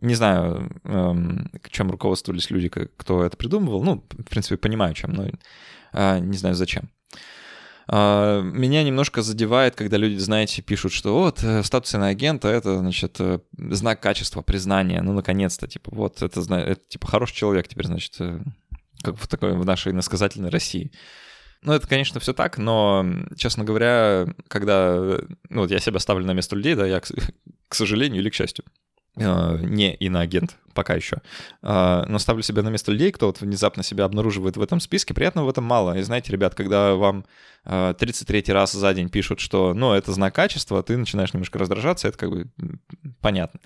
не 0.00 0.14
знаю, 0.14 0.70
эм, 0.84 1.50
чем 1.70 1.90
руководствовались 1.90 2.50
люди, 2.50 2.68
кто 2.68 3.24
это 3.24 3.36
придумывал. 3.36 3.82
Ну, 3.82 4.04
в 4.10 4.24
принципе, 4.24 4.56
понимаю, 4.56 4.94
чем, 4.94 5.12
но 5.12 5.30
э, 5.92 6.18
не 6.18 6.36
знаю, 6.36 6.54
зачем. 6.54 6.90
А, 7.86 8.40
меня 8.40 8.82
немножко 8.82 9.22
задевает, 9.22 9.74
когда 9.74 9.96
люди, 9.96 10.18
знаете, 10.18 10.62
пишут, 10.62 10.92
что 10.92 11.18
вот 11.18 11.42
э, 11.42 11.62
статусный 11.62 12.08
агент, 12.08 12.44
это, 12.44 12.78
значит, 12.78 13.16
э, 13.20 13.40
знак 13.56 14.00
качества, 14.00 14.42
признания. 14.42 15.02
Ну, 15.02 15.12
наконец-то, 15.12 15.68
типа, 15.68 15.90
вот 15.94 16.22
это, 16.22 16.40
это 16.40 16.80
типа, 16.88 17.06
хороший 17.06 17.34
человек 17.34 17.68
теперь, 17.68 17.86
значит, 17.86 18.14
э, 18.20 18.40
как 19.02 19.18
в 19.18 19.26
такой 19.26 19.54
в 19.54 19.64
нашей 19.66 19.92
иносказательной 19.92 20.48
России. 20.48 20.92
Ну, 21.62 21.72
это, 21.72 21.86
конечно, 21.86 22.20
все 22.20 22.32
так, 22.32 22.58
но, 22.58 23.06
честно 23.36 23.64
говоря, 23.64 24.26
когда 24.48 25.18
ну, 25.48 25.62
вот 25.62 25.70
я 25.70 25.78
себя 25.78 25.98
ставлю 25.98 26.26
на 26.26 26.32
место 26.32 26.56
людей, 26.56 26.74
да, 26.74 26.86
я, 26.86 27.00
к, 27.00 27.08
к 27.68 27.74
сожалению 27.74 28.20
или 28.20 28.30
к 28.30 28.34
счастью, 28.34 28.64
не 29.16 29.94
иноагент, 29.94 30.56
пока 30.74 30.94
еще. 30.94 31.18
А, 31.62 32.04
но 32.06 32.18
ставлю 32.18 32.42
себя 32.42 32.62
на 32.62 32.68
место 32.68 32.92
людей, 32.92 33.12
кто 33.12 33.26
вот 33.26 33.40
внезапно 33.40 33.82
себя 33.82 34.04
обнаруживает 34.04 34.56
в 34.56 34.62
этом 34.62 34.80
списке. 34.80 35.14
Приятного 35.14 35.46
в 35.46 35.48
этом 35.48 35.64
мало. 35.64 35.96
И 35.96 36.02
знаете, 36.02 36.32
ребят, 36.32 36.54
когда 36.54 36.94
вам 36.94 37.24
33 37.64 38.44
а, 38.48 38.52
раз 38.52 38.72
за 38.72 38.92
день 38.94 39.08
пишут, 39.08 39.40
что, 39.40 39.72
ну, 39.74 39.92
это 39.92 40.12
знак 40.12 40.34
качества, 40.34 40.82
ты 40.82 40.96
начинаешь 40.96 41.32
немножко 41.32 41.58
раздражаться, 41.58 42.08
это 42.08 42.18
как 42.18 42.30
бы 42.30 42.48
понятно. 43.20 43.60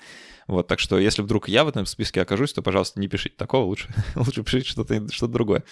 Вот, 0.48 0.66
так 0.66 0.78
что 0.78 0.98
если 0.98 1.20
вдруг 1.20 1.46
я 1.46 1.62
в 1.62 1.68
этом 1.68 1.84
списке 1.84 2.22
окажусь, 2.22 2.54
то, 2.54 2.62
пожалуйста, 2.62 2.98
не 2.98 3.06
пишите 3.06 3.34
такого, 3.36 3.66
лучше, 3.66 3.88
лучше 4.16 4.42
пишите 4.42 4.70
что-то 4.70 5.12
что 5.12 5.26
другое. 5.28 5.62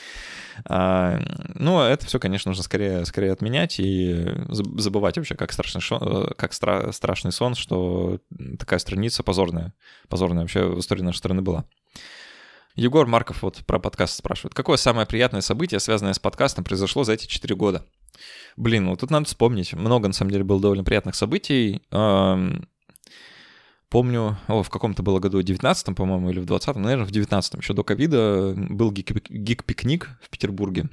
А, 0.66 1.18
ну, 1.54 1.80
это 1.80 2.04
все, 2.04 2.20
конечно, 2.20 2.50
нужно 2.50 2.62
скорее, 2.62 3.06
скорее 3.06 3.32
отменять 3.32 3.80
и 3.80 4.34
забывать 4.48 5.16
вообще, 5.16 5.34
как 5.34 5.52
страшный, 5.52 5.80
шо, 5.80 6.34
как 6.36 6.52
стра, 6.52 6.92
страшный 6.92 7.32
сон, 7.32 7.54
что 7.54 8.20
такая 8.58 8.78
страница 8.78 9.22
позорная, 9.22 9.72
позорная 10.08 10.42
вообще 10.42 10.66
в 10.66 10.78
истории 10.78 11.02
нашей 11.02 11.18
страны 11.26 11.42
была. 11.42 11.64
Егор 12.76 13.06
Марков 13.06 13.42
вот 13.42 13.64
про 13.66 13.78
подкаст 13.78 14.16
спрашивает. 14.16 14.54
Какое 14.54 14.76
самое 14.76 15.06
приятное 15.06 15.40
событие, 15.40 15.80
связанное 15.80 16.12
с 16.12 16.18
подкастом, 16.18 16.62
произошло 16.62 17.04
за 17.04 17.14
эти 17.14 17.26
4 17.26 17.54
года? 17.54 17.84
Блин, 18.56 18.84
ну 18.84 18.96
тут 18.96 19.10
надо 19.10 19.26
вспомнить. 19.26 19.72
Много, 19.72 20.08
на 20.08 20.14
самом 20.14 20.30
деле, 20.30 20.44
было 20.44 20.60
довольно 20.60 20.84
приятных 20.84 21.14
событий. 21.14 21.82
Помню, 23.88 24.36
о, 24.48 24.62
в 24.62 24.68
каком-то 24.68 25.02
было 25.02 25.20
году, 25.20 25.40
в 25.40 25.44
19-м, 25.44 25.94
по-моему, 25.94 26.30
или 26.30 26.40
в 26.40 26.44
20-м, 26.44 26.82
наверное, 26.82 27.06
в 27.06 27.10
19-м, 27.10 27.60
еще 27.60 27.72
до 27.72 27.82
ковида, 27.82 28.54
был 28.56 28.90
гик-пикник 28.92 30.18
в 30.20 30.28
Петербурге. 30.28 30.88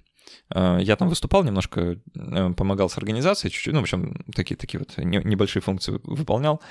А, 0.49 0.77
я 0.79 0.95
там 0.95 1.09
выступал 1.09 1.43
немножко, 1.43 1.97
э, 2.15 2.53
помогал 2.55 2.89
с 2.89 2.97
организацией 2.97 3.51
чуть-чуть, 3.51 3.73
ну, 3.73 3.79
в 3.79 3.83
общем, 3.83 4.23
такие, 4.35 4.55
такие 4.55 4.79
вот 4.79 4.97
небольшие 4.97 5.61
функции 5.61 5.99
выполнял. 6.03 6.61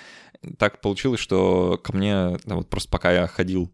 Так 0.58 0.80
получилось, 0.80 1.20
что 1.20 1.78
ко 1.82 1.94
мне, 1.94 2.38
вот 2.44 2.68
просто 2.68 2.90
пока 2.90 3.12
я 3.12 3.26
ходил 3.26 3.72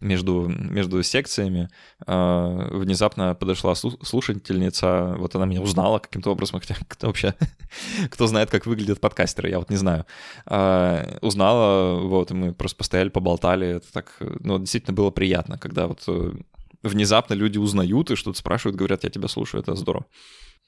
между, 0.00 0.48
между 0.48 1.02
секциями 1.02 1.68
э, 2.06 2.68
внезапно 2.72 3.34
подошла 3.34 3.74
слушательница, 3.74 5.14
вот 5.18 5.34
она 5.34 5.46
меня 5.46 5.60
узнала 5.60 5.98
каким-то 5.98 6.30
образом, 6.30 6.60
хотя 6.60 6.76
кто 6.88 7.08
вообще, 7.08 7.34
кто 8.10 8.26
знает, 8.26 8.50
как 8.50 8.66
выглядят 8.66 9.00
подкастеры, 9.00 9.50
я 9.50 9.58
вот 9.58 9.70
не 9.70 9.76
знаю. 9.76 10.06
Э, 10.46 11.18
узнала, 11.20 12.00
вот, 12.00 12.30
и 12.30 12.34
мы 12.34 12.54
просто 12.54 12.78
постояли, 12.78 13.08
поболтали, 13.10 13.76
это 13.76 13.92
так, 13.92 14.16
ну, 14.40 14.58
действительно 14.58 14.94
было 14.94 15.10
приятно, 15.10 15.58
когда 15.58 15.86
вот 15.86 16.02
э, 16.06 16.32
внезапно 16.82 17.34
люди 17.34 17.58
узнают 17.58 18.10
и 18.10 18.16
что-то 18.16 18.38
спрашивают, 18.38 18.76
говорят, 18.76 19.04
я 19.04 19.10
тебя 19.10 19.28
слушаю, 19.28 19.62
это 19.62 19.74
здорово. 19.74 20.06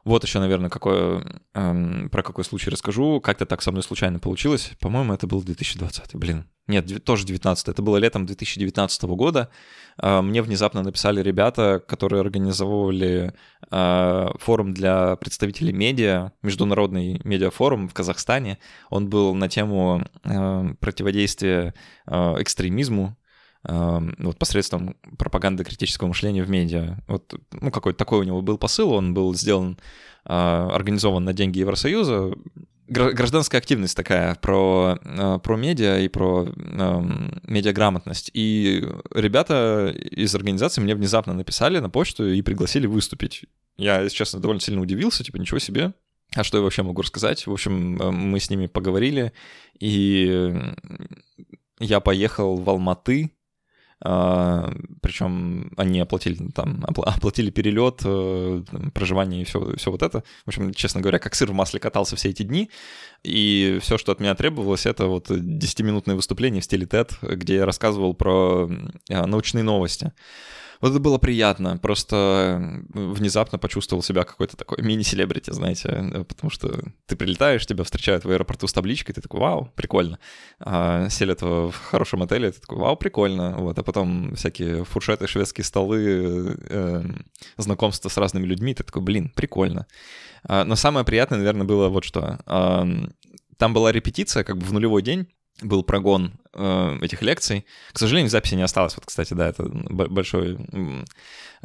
Вот 0.05 0.25
еще, 0.25 0.41
наверное, 0.41 0.69
какое, 0.69 1.25
эм, 1.55 2.09
про 2.11 2.23
какой 2.25 2.45
случай 2.45 2.71
расскажу. 2.71 3.21
Как-то 3.21 3.47
так 3.47 3.63
со 3.63 3.71
мной 3.71 3.85
случайно 3.85 4.19
получилось. 4.19 4.73
По-моему, 4.81 5.15
это 5.15 5.29
был 5.29 5.43
2020. 5.43 6.17
Блин. 6.17 6.47
Нет, 6.69 7.05
тоже 7.05 7.27
19 7.27 7.69
Это 7.69 7.83
было 7.83 7.97
летом 7.99 8.27
2019 8.27 9.03
года. 9.05 9.49
Э, 10.01 10.21
мне 10.21 10.43
внезапно 10.43 10.83
написали 10.83 11.23
ребята, 11.23 11.81
которые 11.87 12.21
организовывали 12.21 13.33
э, 13.71 14.29
форум 14.41 14.75
для 14.75 15.15
представителей 15.17 15.73
медиа, 15.73 16.33
международный 16.43 17.21
медиафорум 17.23 17.89
в 17.89 17.95
Казахстане. 17.95 18.59
Он 18.91 19.09
был 19.09 19.35
на 19.35 19.49
тему 19.49 20.05
э, 20.25 20.75
противодействия 20.81 21.75
э, 22.07 22.15
экстремизму 22.41 23.17
вот 23.65 24.39
посредством 24.39 24.97
пропаганды 25.19 25.65
критического 25.65 26.09
мышления 26.09 26.43
в 26.43 26.51
медиа. 26.51 26.99
Вот, 27.07 27.35
ну, 27.53 27.71
какой-то 27.71 27.99
такой 27.99 28.21
у 28.21 28.25
него 28.25 28.43
был 28.43 28.59
посыл, 28.59 28.93
он 28.93 29.15
был 29.15 29.35
сделан, 29.35 29.79
а, 30.25 30.69
организован 30.73 31.25
на 31.25 31.33
деньги 31.33 31.61
Евросоюза. 31.61 32.35
Гражданская 32.89 33.61
активность 33.61 33.97
такая 33.97 34.35
про, 34.35 34.99
а, 35.05 35.39
про 35.39 35.57
медиа 35.57 36.01
и 36.01 36.09
про 36.09 36.49
медиаграмотность. 37.45 38.31
И 38.35 38.85
ребята 39.15 39.95
из 39.97 40.35
организации 40.35 40.81
мне 40.81 40.95
внезапно 40.95 41.33
написали 41.33 41.79
на 41.79 41.89
почту 41.89 42.29
и 42.29 42.43
пригласили 42.43 42.87
выступить. 42.87 43.45
Я, 43.77 44.01
если 44.01 44.17
честно, 44.17 44.41
довольно 44.41 44.61
сильно 44.61 44.81
удивился, 44.81 45.25
типа, 45.25 45.37
ничего 45.37 45.59
себе. 45.59 45.93
А 46.35 46.45
что 46.45 46.59
я 46.59 46.65
вообще 46.65 46.83
могу 46.83 47.03
рассказать? 47.03 47.47
В 47.47 47.53
общем, 47.53 47.97
мы 47.97 48.41
с 48.41 48.49
ними 48.49 48.67
поговорили, 48.67 49.33
и 49.79 50.53
я 51.79 52.01
поехал 52.01 52.57
в 52.57 52.69
Алматы, 52.71 53.33
Причем 54.03 55.73
они 55.77 56.01
оплатили 56.01 56.51
там, 56.51 56.85
оплатили 56.87 57.51
перелет, 57.51 58.01
э, 58.05 58.63
проживание 58.95 59.43
и 59.43 59.45
все, 59.45 59.77
все 59.77 59.91
вот 59.93 60.03
это. 60.03 60.25
В 60.45 60.49
общем, 60.49 60.75
честно 60.75 61.01
говоря, 61.01 61.21
как 61.21 61.35
сыр 61.37 61.51
в 61.51 61.55
масле 61.55 61.79
катался 61.79 62.17
все 62.17 62.31
эти 62.31 62.43
дни. 62.43 62.69
И 63.23 63.79
все, 63.81 63.99
что 63.99 64.11
от 64.11 64.19
меня 64.19 64.35
требовалось, 64.35 64.87
это 64.87 65.07
вот 65.07 65.31
10-минутное 65.31 66.17
выступление 66.17 66.61
в 66.61 66.65
стиле 66.65 66.87
TED, 66.87 67.13
где 67.37 67.57
я 67.57 67.67
рассказывал 67.67 68.15
про 68.15 68.69
а, 69.09 69.27
научные 69.27 69.63
новости. 69.63 70.13
Вот 70.83 70.91
это 70.91 70.99
было 70.99 71.19
приятно, 71.19 71.79
просто 71.79 72.83
внезапно 72.93 73.57
почувствовал 73.57 74.03
себя 74.03 74.25
какой-то 74.25 74.57
такой 74.57 74.83
мини-селебрити, 74.83 75.53
знаете, 75.53 76.25
потому 76.29 76.51
что 76.51 76.77
ты 77.07 77.15
прилетаешь, 77.15 77.65
тебя 77.65 77.85
встречают 77.85 78.25
в 78.25 78.31
аэропорту 78.31 78.67
с 78.67 78.73
табличкой, 78.73 79.15
ты 79.15 79.21
такой, 79.21 79.39
вау, 79.39 79.73
прикольно. 79.77 80.19
А 80.59 81.09
селят 81.09 81.41
в 81.41 81.73
хорошем 81.73 82.25
отеле, 82.25 82.51
ты 82.51 82.61
такой, 82.61 82.79
вау, 82.79 82.97
прикольно. 82.97 83.57
Вот, 83.59 83.79
а 83.79 83.85
потом 83.85 84.35
всякие 84.35 84.85
фуршеты, 84.85 85.29
шведские 85.29 85.65
столы, 85.65 86.57
э, 86.69 87.05
знакомства 87.59 88.09
с 88.09 88.17
разными 88.17 88.45
людьми, 88.45 88.75
ты 88.75 88.83
такой, 88.83 89.03
блин, 89.03 89.31
прикольно. 89.33 89.87
А, 90.43 90.65
но 90.65 90.75
самое 90.75 91.07
приятное, 91.07 91.39
наверное, 91.39 91.65
было 91.65 91.91
вот 91.91 92.03
что. 92.03 92.41
А, 92.45 92.85
там 93.57 93.73
была 93.73 93.93
репетиция 93.93 94.43
как 94.43 94.59
бы 94.59 94.67
в 94.67 94.73
нулевой 94.73 95.03
день, 95.03 95.29
был 95.63 95.85
прогон 95.85 96.33
э, 96.55 96.99
этих 97.03 97.23
лекций. 97.23 97.65
К 97.93 97.99
сожалению, 97.99 98.31
записи 98.31 98.55
не 98.55 98.63
осталось. 98.63 98.95
Вот, 98.97 99.07
кстати, 99.07 99.35
да, 99.35 99.49
это 99.49 99.65
большое, 99.65 100.59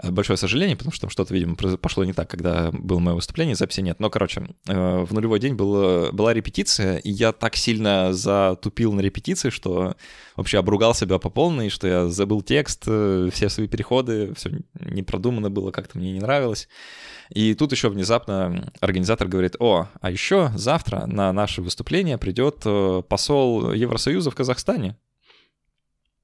большое 0.03 0.37
сожаление, 0.37 0.75
потому 0.75 0.91
что 0.91 1.01
там 1.01 1.09
что-то, 1.09 1.33
видимо, 1.33 1.55
пошло 1.55 2.03
не 2.03 2.13
так, 2.13 2.29
когда 2.29 2.71
было 2.71 2.99
мое 2.99 3.15
выступление, 3.15 3.55
записи 3.55 3.81
нет. 3.81 3.99
Но, 3.99 4.09
короче, 4.09 4.47
э, 4.67 5.05
в 5.05 5.13
нулевой 5.13 5.39
день 5.39 5.55
было, 5.55 6.11
была 6.11 6.33
репетиция, 6.33 6.97
и 6.97 7.11
я 7.11 7.31
так 7.31 7.55
сильно 7.55 8.13
затупил 8.13 8.93
на 8.93 9.01
репетиции, 9.01 9.49
что 9.49 9.95
вообще 10.35 10.59
обругал 10.59 10.93
себя 10.93 11.17
по 11.17 11.29
полной, 11.29 11.69
что 11.69 11.87
я 11.87 12.07
забыл 12.07 12.41
текст, 12.41 12.83
э, 12.87 13.29
все 13.33 13.49
свои 13.49 13.67
переходы, 13.67 14.33
все 14.35 14.51
не 14.79 15.03
продумано 15.03 15.49
было, 15.49 15.71
как-то 15.71 15.97
мне 15.97 16.13
не 16.13 16.19
нравилось. 16.19 16.67
И 17.29 17.53
тут 17.55 17.71
еще 17.71 17.89
внезапно 17.89 18.71
организатор 18.79 19.27
говорит, 19.27 19.55
о, 19.59 19.87
а 19.99 20.11
еще 20.11 20.51
завтра 20.55 21.05
на 21.07 21.33
наше 21.33 21.61
выступление 21.61 22.17
придет 22.17 22.61
э, 22.65 23.01
посол 23.07 23.73
Евросоюза 23.73 24.31
в 24.31 24.35
Казахстане. 24.35 24.76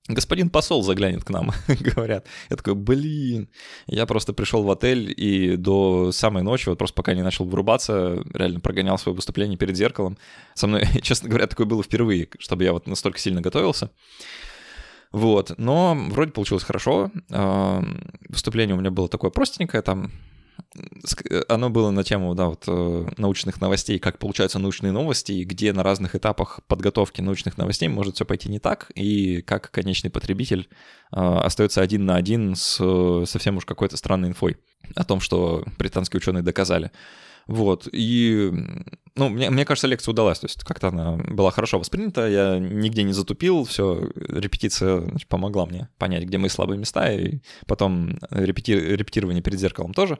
Господин 0.10 0.50
посол 0.50 0.84
заглянет 0.84 1.24
к 1.24 1.30
нам, 1.30 1.52
говорят. 1.96 2.28
Я 2.50 2.58
такой, 2.58 2.76
блин. 2.76 3.50
Я 3.88 4.06
просто 4.06 4.34
пришел 4.34 4.62
в 4.64 4.70
отель 4.70 5.14
и 5.16 5.56
до 5.56 6.12
самой 6.12 6.44
ночи, 6.44 6.68
вот 6.68 6.78
просто 6.78 6.96
пока 6.96 7.14
не 7.14 7.22
начал 7.22 7.46
врубаться, 7.46 8.22
реально 8.34 8.60
прогонял 8.60 8.98
свое 8.98 9.16
выступление 9.16 9.58
перед 9.58 9.78
зеркалом. 9.78 10.18
Со 10.56 10.68
мной, 10.68 10.86
честно 11.02 11.30
говоря, 11.30 11.48
такое 11.48 11.66
было 11.66 11.82
впервые, 11.84 12.28
чтобы 12.40 12.66
я 12.66 12.74
вот 12.74 12.86
настолько 12.86 13.18
сильно 13.18 13.40
готовился. 13.40 13.92
Вот, 15.14 15.54
но 15.58 15.96
вроде 16.10 16.32
получилось 16.32 16.64
хорошо. 16.64 17.12
Выступление 18.28 18.76
у 18.76 18.80
меня 18.80 18.92
было 18.92 19.08
такое 19.08 19.30
простенькое, 19.32 19.84
там 19.84 20.12
оно 21.48 21.70
было 21.70 21.92
на 21.92 22.04
тему, 22.04 22.36
да, 22.36 22.48
вот 22.48 22.64
э, 22.68 23.08
научных 23.18 23.62
новостей, 23.62 24.00
как 24.00 24.20
получаются 24.20 24.60
научные 24.60 24.92
новости, 24.92 25.44
где 25.44 25.74
на 25.74 25.84
разных 25.84 26.16
этапах 26.16 26.62
подготовки 26.68 27.22
научных 27.22 27.58
новостей 27.58 27.90
может 27.90 28.16
все 28.16 28.26
пойти 28.26 28.50
не 28.50 28.60
так, 28.60 28.92
и 28.96 29.42
как 29.42 29.72
конечный 29.72 30.10
потребитель 30.10 30.70
э, 31.12 31.20
остается 31.20 31.82
один 31.82 32.06
на 32.06 32.16
один 32.16 32.56
с 32.56 32.76
совсем 33.26 33.58
уж 33.58 33.66
какой-то 33.66 33.98
странной 33.98 34.30
инфой 34.30 34.58
о 34.96 35.04
том, 35.04 35.20
что 35.20 35.64
британские 35.78 36.20
ученые 36.20 36.44
доказали. 36.44 36.92
Вот, 37.48 37.88
и 37.92 38.52
ну, 39.16 39.30
мне, 39.30 39.52
мне 39.52 39.64
кажется, 39.64 39.88
лекция 39.88 40.12
удалась, 40.12 40.40
то 40.40 40.48
есть 40.48 40.64
как-то 40.64 40.88
она 40.88 41.18
была 41.18 41.52
хорошо 41.52 41.78
воспринята, 41.78 42.28
я 42.28 42.58
нигде 42.58 43.04
не 43.04 43.14
затупил, 43.14 43.64
все, 43.64 44.10
репетиция 44.16 45.02
значит, 45.02 45.28
помогла 45.28 45.68
мне 45.68 45.90
понять, 46.00 46.24
где 46.24 46.40
мои 46.40 46.50
слабые 46.50 46.80
места, 46.80 47.12
и 47.12 47.40
потом 47.68 48.18
репети, 48.32 48.72
репетирование 48.72 49.44
перед 49.44 49.60
зеркалом 49.60 49.94
тоже, 49.94 50.18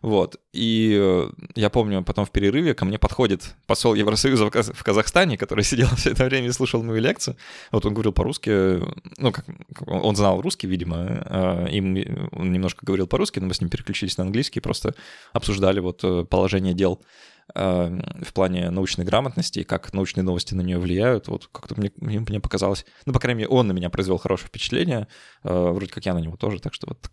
вот. 0.00 0.36
И 0.52 0.96
э, 0.96 1.28
я 1.56 1.70
помню, 1.70 2.04
потом 2.04 2.24
в 2.24 2.30
перерыве 2.30 2.74
ко 2.74 2.84
мне 2.84 3.00
подходит 3.00 3.56
посол 3.66 3.94
Евросоюза 3.94 4.48
в 4.48 4.84
Казахстане, 4.84 5.36
который 5.36 5.64
сидел 5.64 5.88
все 5.96 6.12
это 6.12 6.24
время 6.24 6.46
и 6.46 6.52
слушал 6.52 6.84
мою 6.84 7.00
лекцию, 7.00 7.36
вот 7.72 7.84
он 7.84 7.94
говорил 7.94 8.12
по-русски, 8.12 8.80
ну, 9.18 9.32
как 9.32 9.44
он 9.86 10.14
знал 10.14 10.40
русский, 10.40 10.68
видимо, 10.68 10.96
э, 11.26 11.68
и 11.72 11.80
он 12.30 12.52
немножко 12.52 12.86
говорил 12.86 13.08
по-русски, 13.08 13.40
но 13.40 13.46
мы 13.46 13.54
с 13.54 13.60
ним 13.60 13.70
переключились 13.70 14.18
на 14.18 14.24
английский, 14.24 14.60
просто 14.60 14.94
обсуждали 15.32 15.80
вот 15.80 16.04
э, 16.04 16.24
положение 16.24 16.74
дел 16.74 17.00
в 17.54 18.32
плане 18.34 18.70
научной 18.70 19.04
грамотности 19.04 19.60
и 19.60 19.64
как 19.64 19.92
научные 19.92 20.24
новости 20.24 20.54
на 20.54 20.62
нее 20.62 20.78
влияют. 20.78 21.28
Вот 21.28 21.48
как-то 21.52 21.74
мне, 21.78 21.90
мне 21.96 22.40
показалось, 22.40 22.84
ну, 23.06 23.12
по 23.12 23.20
крайней 23.20 23.38
мере, 23.38 23.48
он 23.48 23.68
на 23.68 23.72
меня 23.72 23.88
произвел 23.88 24.18
хорошее 24.18 24.48
впечатление, 24.48 25.08
э, 25.44 25.70
вроде 25.70 25.90
как 25.90 26.04
я 26.06 26.14
на 26.14 26.18
него 26.18 26.36
тоже, 26.36 26.60
так 26.60 26.74
что 26.74 26.88
вот 26.88 27.10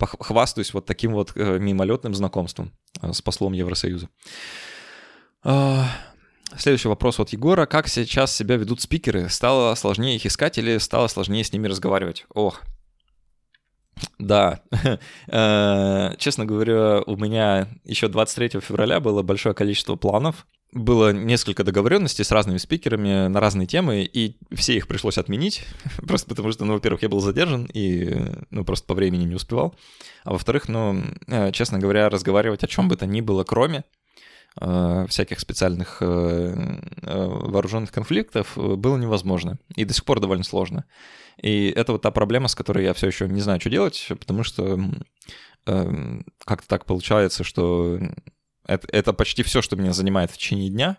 хвастаюсь 0.00 0.72
вот 0.72 0.86
таким 0.86 1.12
вот 1.12 1.32
э, 1.34 1.58
мимолетным 1.58 2.14
знакомством 2.14 2.72
э, 3.02 3.12
с 3.12 3.20
послом 3.20 3.52
Евросоюза. 3.52 4.08
Следующий 6.56 6.88
вопрос 6.88 7.18
от 7.18 7.30
Егора. 7.30 7.66
Как 7.66 7.88
сейчас 7.88 8.34
себя 8.34 8.56
ведут 8.56 8.80
спикеры? 8.80 9.28
Стало 9.28 9.74
сложнее 9.74 10.16
их 10.16 10.24
искать 10.24 10.56
или 10.56 10.78
стало 10.78 11.08
сложнее 11.08 11.42
с 11.42 11.52
ними 11.52 11.66
разговаривать? 11.66 12.26
Ох, 12.32 12.62
да, 14.18 14.60
э, 15.28 16.14
честно 16.18 16.44
говоря, 16.44 17.00
у 17.02 17.16
меня 17.16 17.68
еще 17.84 18.08
23 18.08 18.60
февраля 18.60 19.00
было 19.00 19.22
большое 19.22 19.54
количество 19.54 19.96
планов. 19.96 20.46
Было 20.72 21.12
несколько 21.12 21.62
договоренностей 21.62 22.24
с 22.24 22.32
разными 22.32 22.58
спикерами 22.58 23.28
на 23.28 23.38
разные 23.38 23.68
темы, 23.68 24.02
и 24.02 24.36
все 24.52 24.76
их 24.76 24.88
пришлось 24.88 25.18
отменить, 25.18 25.64
просто 26.06 26.28
потому 26.28 26.50
что, 26.50 26.64
ну, 26.64 26.74
во-первых, 26.74 27.02
я 27.02 27.08
был 27.08 27.20
задержан 27.20 27.68
и, 27.72 28.12
ну, 28.50 28.64
просто 28.64 28.86
по 28.86 28.94
времени 28.94 29.24
не 29.24 29.36
успевал, 29.36 29.76
а 30.24 30.32
во-вторых, 30.32 30.68
ну, 30.68 31.00
э, 31.28 31.52
честно 31.52 31.78
говоря, 31.78 32.08
разговаривать 32.08 32.64
о 32.64 32.66
чем 32.66 32.88
бы 32.88 32.96
то 32.96 33.06
ни 33.06 33.20
было, 33.20 33.44
кроме 33.44 33.84
всяких 34.56 35.40
специальных 35.40 36.00
вооруженных 36.00 37.90
конфликтов, 37.90 38.52
было 38.56 38.96
невозможно, 38.96 39.58
и 39.74 39.84
до 39.84 39.92
сих 39.92 40.04
пор 40.04 40.20
довольно 40.20 40.44
сложно. 40.44 40.84
И 41.42 41.72
это 41.74 41.92
вот 41.92 42.02
та 42.02 42.10
проблема, 42.10 42.48
с 42.48 42.54
которой 42.54 42.84
я 42.84 42.94
все 42.94 43.08
еще 43.08 43.28
не 43.28 43.40
знаю, 43.40 43.60
что 43.60 43.70
делать, 43.70 44.06
потому 44.08 44.44
что 44.44 44.78
э, 45.66 46.20
как-то 46.44 46.68
так 46.68 46.84
получается, 46.84 47.44
что 47.44 47.98
это, 48.66 48.88
это 48.92 49.12
почти 49.12 49.42
все, 49.42 49.62
что 49.62 49.76
меня 49.76 49.92
занимает 49.92 50.30
в 50.30 50.38
течение 50.38 50.70
дня. 50.70 50.98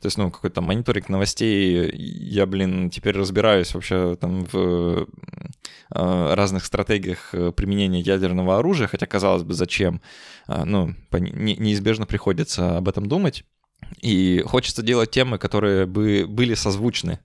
То 0.00 0.06
есть, 0.06 0.18
ну, 0.18 0.30
какой-то 0.30 0.60
мониторинг 0.62 1.08
новостей, 1.08 1.90
я, 1.94 2.46
блин, 2.46 2.90
теперь 2.90 3.16
разбираюсь 3.16 3.74
вообще 3.74 4.16
там 4.16 4.46
в 4.46 5.06
э, 5.94 6.34
разных 6.34 6.64
стратегиях 6.64 7.34
э, 7.34 7.52
применения 7.52 8.00
ядерного 8.00 8.58
оружия, 8.58 8.88
хотя, 8.88 9.06
казалось 9.06 9.42
бы, 9.42 9.52
зачем? 9.52 10.00
Э, 10.48 10.64
ну, 10.64 10.94
не, 11.12 11.56
неизбежно 11.56 12.06
приходится 12.06 12.78
об 12.78 12.88
этом 12.88 13.06
думать. 13.06 13.44
И 14.00 14.42
хочется 14.46 14.82
делать 14.82 15.10
темы, 15.10 15.38
которые 15.38 15.86
бы 15.86 16.26
были 16.26 16.54
созвучны 16.54 17.18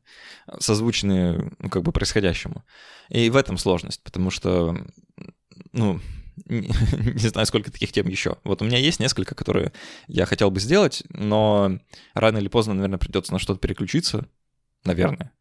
созвучны, 0.60 1.52
ну, 1.60 1.70
как 1.70 1.84
бы 1.84 1.92
происходящему. 1.92 2.64
И 3.10 3.30
в 3.30 3.36
этом 3.36 3.58
сложность, 3.58 4.04
потому 4.04 4.30
что, 4.30 4.76
ну, 5.72 6.00
не, 6.45 7.30
знаю, 7.30 7.45
сколько 7.45 7.71
таких 7.71 7.91
тем 7.91 8.08
еще. 8.08 8.38
Вот 8.43 8.62
у 8.62 8.65
меня 8.65 8.78
есть 8.78 9.00
несколько, 9.00 9.36
которые 9.36 9.71
я 10.08 10.26
хотел 10.26 10.52
бы 10.52 10.60
сделать, 10.60 11.04
но 11.10 11.80
рано 12.13 12.38
или 12.38 12.48
поздно, 12.48 12.74
наверное, 12.74 13.00
придется 13.00 13.34
на 13.34 13.39
что-то 13.39 13.60
переключиться, 13.60 14.28
наверное. 14.84 15.32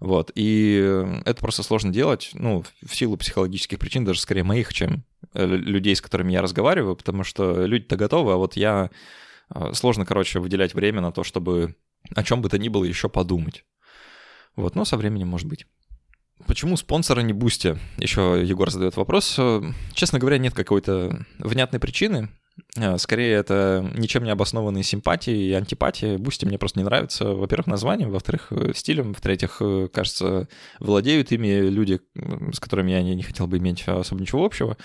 Вот, 0.00 0.32
и 0.34 1.04
это 1.24 1.40
просто 1.40 1.62
сложно 1.62 1.92
делать, 1.92 2.30
ну, 2.34 2.64
в 2.84 2.94
силу 2.94 3.16
психологических 3.16 3.78
причин, 3.78 4.04
даже 4.04 4.20
скорее 4.20 4.42
моих, 4.42 4.72
чем 4.74 5.04
э, 5.32 5.46
людей, 5.46 5.94
с 5.94 6.02
которыми 6.02 6.32
я 6.32 6.42
разговариваю, 6.42 6.96
потому 6.96 7.24
что 7.24 7.64
люди-то 7.64 7.96
готовы, 7.96 8.32
а 8.32 8.36
вот 8.36 8.56
я... 8.56 8.90
Э, 9.54 9.72
сложно, 9.72 10.04
короче, 10.04 10.40
выделять 10.40 10.74
время 10.74 11.00
на 11.00 11.12
то, 11.12 11.22
чтобы 11.22 11.76
о 12.14 12.22
чем 12.22 12.42
бы 12.42 12.48
то 12.48 12.58
ни 12.58 12.68
было 12.68 12.84
еще 12.84 13.08
подумать. 13.08 13.64
Вот, 14.56 14.74
но 14.74 14.84
со 14.84 14.96
временем 14.96 15.28
может 15.28 15.48
быть. 15.48 15.66
Почему 16.46 16.76
Sponsr, 16.76 17.16
а 17.16 17.22
не 17.22 17.32
Boosty? 17.32 17.78
Еще 17.96 18.42
Егор 18.44 18.70
задает 18.70 18.96
вопрос. 18.96 19.38
Честно 19.92 20.18
говоря, 20.18 20.38
нет 20.38 20.54
какой-то 20.54 21.24
внятной 21.38 21.80
причины. 21.80 22.28
Э, 22.76 22.98
скорее, 22.98 23.34
это 23.34 23.88
ничем 23.94 24.24
не 24.24 24.30
обоснованные 24.30 24.84
симпатии 24.84 25.48
и 25.48 25.52
антипатии. 25.52 26.16
Boosty 26.16 26.44
мне 26.44 26.58
просто 26.58 26.78
не 26.78 26.84
нравится. 26.84 27.26
Во-первых, 27.26 27.66
названием, 27.66 28.10
во-вторых, 28.10 28.48
э, 28.50 28.72
стилем, 28.74 29.14
в-третьих, 29.14 29.58
э, 29.60 29.88
кажется, 29.92 30.48
владеют 30.80 31.32
ими 31.32 31.68
люди, 31.68 32.00
с 32.52 32.60
которыми 32.60 32.92
я 32.92 33.02
не 33.02 33.22
хотел 33.22 33.46
бы 33.46 33.58
иметь 33.58 33.86
особо 33.86 34.20
ничего 34.20 34.44
общего. 34.44 34.76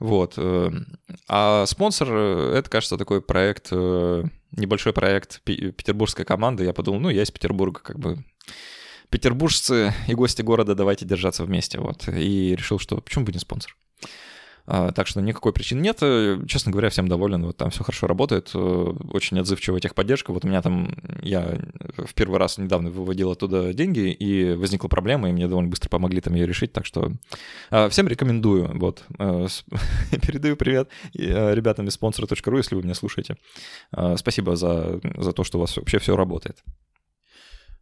Вот. 0.00 0.36
А 1.28 1.66
спонсор— 1.66 2.12
это, 2.12 2.68
кажется, 2.68 2.98
такой 2.98 3.22
проект, 3.22 3.70
небольшой 3.70 4.92
проект 4.92 5.40
петербургской 5.44 6.24
команды. 6.24 6.64
Я 6.64 6.72
подумал, 6.72 7.00
ну, 7.00 7.10
я 7.10 7.22
из 7.22 7.30
Петербурга, 7.30 7.80
как 7.80 8.00
бы 8.00 8.24
петербуржцы 9.14 9.94
и 10.08 10.14
гости 10.14 10.42
города, 10.42 10.74
давайте 10.74 11.06
держаться 11.06 11.44
вместе, 11.44 11.78
вот. 11.78 12.08
И 12.08 12.56
решил, 12.56 12.80
что 12.80 12.96
почему 12.96 13.24
бы 13.24 13.30
не 13.30 13.38
спонсор? 13.38 13.76
А, 14.66 14.90
так 14.90 15.06
что 15.06 15.20
никакой 15.20 15.52
причины 15.52 15.82
нет. 15.82 16.00
Честно 16.48 16.72
говоря, 16.72 16.90
всем 16.90 17.06
доволен. 17.06 17.46
Вот 17.46 17.56
там 17.56 17.70
все 17.70 17.84
хорошо 17.84 18.08
работает. 18.08 18.50
Очень 18.56 19.38
отзывчивая 19.38 19.78
техподдержка. 19.78 20.32
Вот 20.32 20.44
у 20.44 20.48
меня 20.48 20.62
там, 20.62 20.96
я 21.22 21.60
в 21.96 22.12
первый 22.14 22.40
раз 22.40 22.58
недавно 22.58 22.90
выводил 22.90 23.30
оттуда 23.30 23.72
деньги, 23.72 24.10
и 24.10 24.54
возникла 24.54 24.88
проблема, 24.88 25.28
и 25.28 25.32
мне 25.32 25.46
довольно 25.46 25.70
быстро 25.70 25.88
помогли 25.90 26.20
там 26.20 26.34
ее 26.34 26.44
решить. 26.44 26.72
Так 26.72 26.84
что 26.84 27.12
а, 27.70 27.88
всем 27.90 28.08
рекомендую. 28.08 28.76
Вот. 28.80 29.04
А, 29.20 29.46
передаю 30.26 30.56
привет 30.56 30.88
ребятам 31.12 31.86
из 31.86 31.94
спонсора.ру, 31.94 32.56
если 32.56 32.74
вы 32.74 32.82
меня 32.82 32.94
слушаете. 32.94 33.36
Спасибо 34.16 34.56
за, 34.56 34.98
за 35.16 35.32
то, 35.32 35.44
что 35.44 35.58
у 35.58 35.60
вас 35.60 35.76
вообще 35.76 36.00
все 36.00 36.16
работает. 36.16 36.64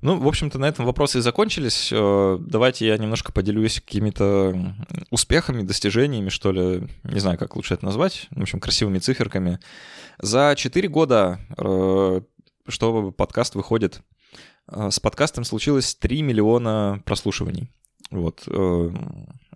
Ну, 0.03 0.19
в 0.19 0.27
общем-то, 0.27 0.59
на 0.59 0.67
этом 0.67 0.85
вопросы 0.85 1.19
и 1.19 1.23
закончились. 1.23 1.91
Э, 1.93 2.37
давайте 2.41 2.89
я 2.89 2.99
немножко 2.99 3.33
поделюсь 3.33 3.81
какими-то 3.81 4.75
успехами, 5.11 5.63
достижениями, 5.63 6.29
что 6.29 6.51
ли, 6.51 6.89
не 7.05 7.21
знаю, 7.21 7.39
как 7.39 7.55
лучше 7.55 7.75
это 7.75 7.85
назвать, 7.85 8.27
в 8.33 8.43
общем, 8.43 8.59
красивыми 8.59 8.99
циферками. 8.99 9.61
За 10.21 10.55
4 10.57 10.89
года, 10.89 11.39
э, 11.57 12.21
что 12.67 13.13
подкаст 13.13 13.55
выходит, 13.55 14.01
э, 14.67 14.91
с 14.91 14.99
подкастом 14.99 15.45
случилось 15.45 15.95
3 15.95 16.23
миллиона 16.23 17.01
прослушиваний. 17.05 17.71
Вот. 18.11 18.43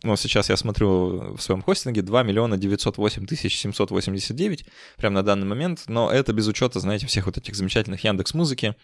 Ну, 0.02 0.16
сейчас 0.16 0.50
я 0.50 0.56
смотрю 0.56 1.34
в 1.36 1.40
своем 1.40 1.62
хостинге 1.62 2.02
2 2.02 2.22
миллиона 2.22 2.58
908 2.58 3.26
тысяч 3.26 3.56
789 3.58 4.66
прямо 4.96 5.14
на 5.14 5.22
данный 5.22 5.46
момент, 5.46 5.84
но 5.86 6.10
это 6.10 6.32
без 6.32 6.46
учета, 6.46 6.80
знаете, 6.80 7.06
всех 7.06 7.26
вот 7.26 7.38
этих 7.38 7.54
замечательных 7.54 8.04
Яндекс 8.04 8.34
Музыки 8.34 8.76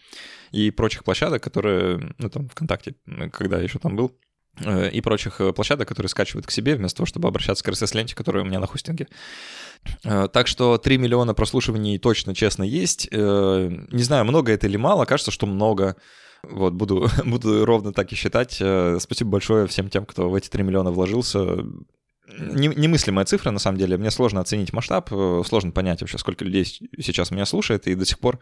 и 0.53 0.71
прочих 0.71 1.05
площадок, 1.05 1.43
которые, 1.43 2.15
ну, 2.19 2.31
там, 2.31 2.49
ВКонтакте, 2.49 2.95
когда 3.33 3.59
я 3.59 3.65
еще 3.65 3.79
там 3.79 3.95
был, 3.95 4.17
э, 4.65 4.91
и 4.91 5.03
прочих 5.03 5.41
э, 5.43 5.53
площадок, 5.53 5.87
которые 5.89 6.09
скачивают 6.09 6.47
к 6.47 6.51
себе, 6.51 6.77
вместо 6.77 6.99
того, 6.99 7.07
чтобы 7.07 7.29
обращаться 7.29 7.63
к 7.63 7.69
RSS-ленте, 7.69 8.15
которая 8.15 8.43
у 8.43 8.47
меня 8.47 8.59
на 8.59 8.67
хостинге. 8.67 9.07
Э, 10.05 10.29
так 10.33 10.47
что 10.47 10.79
3 10.79 10.97
миллиона 10.97 11.35
прослушиваний 11.35 11.99
точно, 11.99 12.35
честно, 12.35 12.63
есть. 12.63 13.11
Не 13.13 14.03
знаю, 14.03 14.25
много 14.25 14.51
это 14.53 14.67
или 14.67 14.79
мало, 14.79 15.05
кажется, 15.05 15.31
что 15.31 15.47
много. 15.47 15.97
Вот, 16.49 16.75
буду, 16.75 17.09
буду 17.25 17.65
ровно 17.65 17.93
так 17.93 18.13
и 18.13 18.17
считать. 18.17 18.53
Спасибо 18.55 19.31
большое 19.31 19.67
всем 19.67 19.89
тем, 19.89 20.07
кто 20.07 20.29
в 20.29 20.35
эти 20.35 20.49
3 20.49 20.63
миллиона 20.63 20.91
вложился 20.91 21.65
немыслимая 22.39 23.25
цифра, 23.25 23.51
на 23.51 23.59
самом 23.59 23.79
деле. 23.79 23.97
Мне 23.97 24.11
сложно 24.11 24.41
оценить 24.41 24.73
масштаб, 24.73 25.13
э, 25.13 25.43
сложно 25.47 25.71
понять 25.71 26.01
вообще, 26.01 26.19
сколько 26.19 26.45
людей 26.45 26.65
сейчас 26.65 27.31
меня 27.31 27.47
слушает. 27.47 27.87
И 27.87 27.95
до 27.95 28.05
сих 28.05 28.19
пор, 28.19 28.41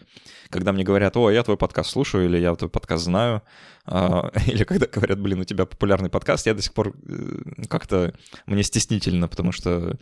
когда 0.48 0.72
мне 0.72 0.84
говорят, 0.84 1.16
о, 1.16 1.30
я 1.30 1.42
твой 1.42 1.56
подкаст 1.56 1.90
слушаю, 1.90 2.26
или 2.26 2.38
я 2.38 2.54
твой 2.54 2.70
подкаст 2.70 3.04
знаю, 3.04 3.42
а, 3.86 4.30
или 4.46 4.64
когда 4.64 4.86
говорят, 4.86 5.20
блин, 5.20 5.40
у 5.40 5.44
тебя 5.44 5.66
популярный 5.66 6.10
подкаст, 6.10 6.46
я 6.46 6.54
до 6.54 6.62
сих 6.62 6.72
пор 6.72 6.94
э, 7.06 7.64
как-то 7.68 8.14
мне 8.46 8.62
стеснительно, 8.62 9.28
потому 9.28 9.52
что 9.52 9.98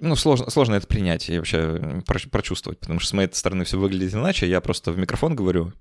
ну, 0.00 0.16
сложно, 0.16 0.50
сложно 0.50 0.74
это 0.74 0.86
принять 0.86 1.30
и 1.30 1.38
вообще 1.38 2.02
прочувствовать, 2.30 2.78
потому 2.78 3.00
что 3.00 3.08
с 3.08 3.12
моей 3.14 3.32
стороны 3.32 3.64
все 3.64 3.78
выглядит 3.78 4.14
иначе. 4.14 4.46
Я 4.46 4.60
просто 4.60 4.92
в 4.92 4.98
микрофон 4.98 5.34
говорю, 5.34 5.72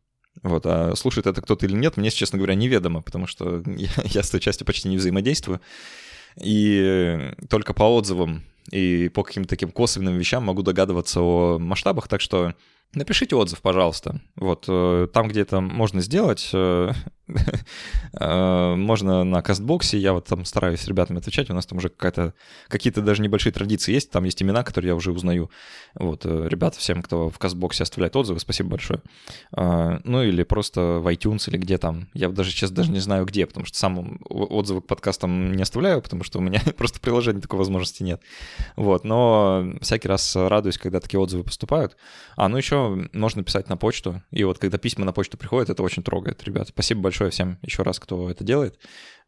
вот, 0.44 0.66
а 0.66 0.96
слушает 0.96 1.28
это 1.28 1.42
кто-то 1.42 1.66
или 1.66 1.74
нет, 1.74 1.98
мне, 1.98 2.10
честно 2.10 2.38
говоря, 2.38 2.56
неведомо, 2.56 3.02
потому 3.02 3.28
что 3.28 3.64
я, 3.78 3.90
я 4.04 4.24
с 4.24 4.30
той 4.30 4.40
частью 4.40 4.66
почти 4.66 4.90
не 4.90 4.98
взаимодействую. 4.98 5.62
И 6.42 7.34
только 7.50 7.74
по 7.74 7.84
отзывам 7.84 8.44
и 8.72 9.10
по 9.10 9.24
каким-то 9.24 9.50
таким 9.50 9.72
косвенным 9.72 10.18
вещам 10.18 10.44
могу 10.44 10.64
догадываться 10.64 11.22
о 11.22 11.60
масштабах, 11.60 12.08
так 12.08 12.20
что 12.20 12.56
Напишите 12.96 13.36
отзыв, 13.36 13.62
пожалуйста. 13.62 14.22
Вот 14.38 14.66
э, 14.70 15.08
там, 15.12 15.28
где 15.28 15.42
это 15.42 15.60
можно 15.60 16.00
сделать, 16.00 16.50
э, 16.54 16.92
э, 18.14 18.76
можно 18.76 19.26
на 19.26 19.42
кастбоксе. 19.42 19.98
Я 19.98 20.14
вот 20.14 20.28
там 20.28 20.46
стараюсь 20.46 20.80
с 20.80 20.88
ребятами 20.88 21.20
отвечать. 21.20 21.50
У 21.50 21.54
нас 21.54 21.66
там 21.66 21.80
уже 21.80 21.90
какая-то 21.90 22.34
какие-то 22.70 23.02
даже 23.02 23.22
небольшие 23.22 23.52
традиции 23.52 23.92
есть. 23.92 24.12
Там 24.12 24.24
есть 24.24 24.42
имена, 24.42 24.64
которые 24.64 24.90
я 24.90 24.96
уже 24.96 25.12
узнаю. 25.12 25.52
Вот, 25.96 26.26
ребята, 26.26 26.80
всем, 26.80 27.02
кто 27.02 27.30
в 27.30 27.38
кастбоксе 27.38 27.84
оставляет 27.84 28.16
отзывы, 28.16 28.40
спасибо 28.40 28.70
большое. 28.70 29.02
Ну 29.52 30.24
или 30.24 30.44
просто 30.44 31.00
в 31.02 31.08
iTunes 31.14 31.50
или 31.50 31.58
где 31.58 31.78
там. 31.78 32.08
Я 32.14 32.30
даже 32.30 32.52
сейчас 32.52 32.72
даже 32.72 32.92
не 32.92 33.00
знаю 33.00 33.26
где, 33.26 33.46
потому 33.46 33.66
что 33.66 33.78
сам 33.78 34.20
отзывы 34.30 34.82
к 34.82 34.88
подкастам 34.88 35.54
не 35.54 35.64
оставляю, 35.64 36.02
потому 36.02 36.24
что 36.24 36.40
у 36.40 36.42
меня 36.42 36.62
просто 36.78 37.02
приложения 37.02 37.42
такой 37.42 37.60
возможности 37.60 38.04
нет. 38.04 38.22
Вот, 38.78 39.04
но 39.04 39.66
всякий 39.82 40.08
раз 40.08 40.36
радуюсь, 40.36 40.78
когда 40.78 41.00
такие 41.00 41.20
отзывы 41.20 41.44
поступают. 41.44 41.98
А, 42.38 42.48
ну 42.48 42.58
еще 42.58 42.75
можно 43.14 43.44
писать 43.44 43.70
на 43.70 43.78
почту. 43.78 44.22
И 44.32 44.44
вот 44.44 44.60
когда 44.60 44.78
письма 44.78 45.06
на 45.06 45.14
почту 45.14 45.38
приходят, 45.38 45.70
это 45.70 45.84
очень 45.84 46.04
трогает, 46.04 46.44
ребят. 46.44 46.70
Спасибо 46.70 47.02
большое 47.02 47.32
всем 47.32 47.60
еще 47.62 47.84
раз, 47.84 48.00
кто 48.00 48.30
это 48.30 48.44
делает. 48.44 48.80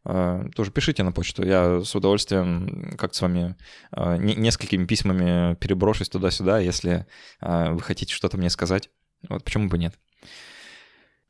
А, 0.03 0.45
тоже 0.55 0.71
пишите 0.71 1.03
на 1.03 1.12
почту. 1.12 1.45
Я 1.45 1.81
с 1.81 1.93
удовольствием 1.95 2.95
как-то 2.97 3.17
с 3.17 3.21
вами 3.21 3.55
а, 3.91 4.17
несколькими 4.17 4.86
письмами 4.86 5.55
переброшусь 5.55 6.10
туда-сюда, 6.10 6.60
если 6.60 7.05
а, 7.41 7.71
вы 7.71 7.81
хотите 7.81 8.13
что-то 8.13 8.38
мне 8.38 8.49
сказать. 8.49 8.89
Вот 9.27 9.43
почему 9.43 9.67
бы 9.67 9.77
нет. 9.77 9.95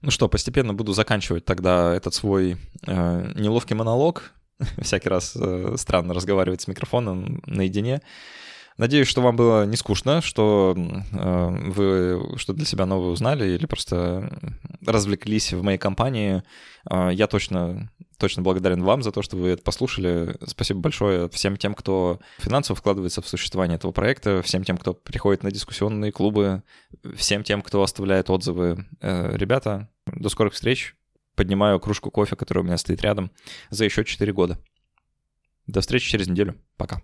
Ну 0.01 0.11
что, 0.11 0.29
постепенно 0.29 0.73
буду 0.73 0.93
заканчивать 0.93 1.45
тогда 1.45 1.95
этот 1.95 2.13
свой 2.13 2.57
неловкий 2.85 3.75
монолог. 3.75 4.31
Всякий 4.81 5.09
раз 5.09 5.35
э, 5.35 5.75
странно 5.77 6.13
разговаривать 6.13 6.61
с 6.61 6.67
микрофоном 6.67 7.41
наедине. 7.45 8.01
Надеюсь, 8.77 9.07
что 9.07 9.21
вам 9.21 9.35
было 9.35 9.65
не 9.65 9.75
скучно, 9.75 10.21
что 10.21 10.75
э, 10.77 11.71
вы 11.71 12.37
что 12.37 12.53
для 12.53 12.65
себя 12.65 12.85
новое 12.85 13.09
узнали 13.09 13.49
или 13.49 13.65
просто 13.65 14.29
развлеклись 14.85 15.51
в 15.51 15.63
моей 15.63 15.79
компании. 15.79 16.43
Э, 16.87 17.09
я 17.11 17.25
точно, 17.25 17.91
точно 18.19 18.43
благодарен 18.43 18.83
вам 18.83 19.01
за 19.01 19.11
то, 19.11 19.23
что 19.23 19.35
вы 19.35 19.49
это 19.49 19.63
послушали. 19.63 20.35
Спасибо 20.45 20.79
большое 20.79 21.27
всем 21.29 21.57
тем, 21.57 21.73
кто 21.73 22.19
финансово 22.37 22.75
вкладывается 22.75 23.23
в 23.23 23.27
существование 23.27 23.77
этого 23.77 23.91
проекта, 23.91 24.43
всем 24.43 24.63
тем, 24.63 24.77
кто 24.77 24.93
приходит 24.93 25.41
на 25.41 25.51
дискуссионные 25.51 26.11
клубы, 26.11 26.61
всем 27.15 27.43
тем, 27.43 27.63
кто 27.63 27.81
оставляет 27.81 28.29
отзывы. 28.29 28.85
Э, 29.01 29.35
ребята, 29.35 29.89
до 30.05 30.29
скорых 30.29 30.53
встреч. 30.53 30.95
Поднимаю 31.35 31.79
кружку 31.79 32.09
кофе, 32.09 32.35
которая 32.35 32.63
у 32.63 32.65
меня 32.65 32.77
стоит 32.77 33.01
рядом, 33.01 33.31
за 33.69 33.85
еще 33.85 34.03
4 34.03 34.33
года. 34.33 34.59
До 35.67 35.81
встречи 35.81 36.09
через 36.09 36.27
неделю. 36.27 36.55
Пока. 36.77 37.01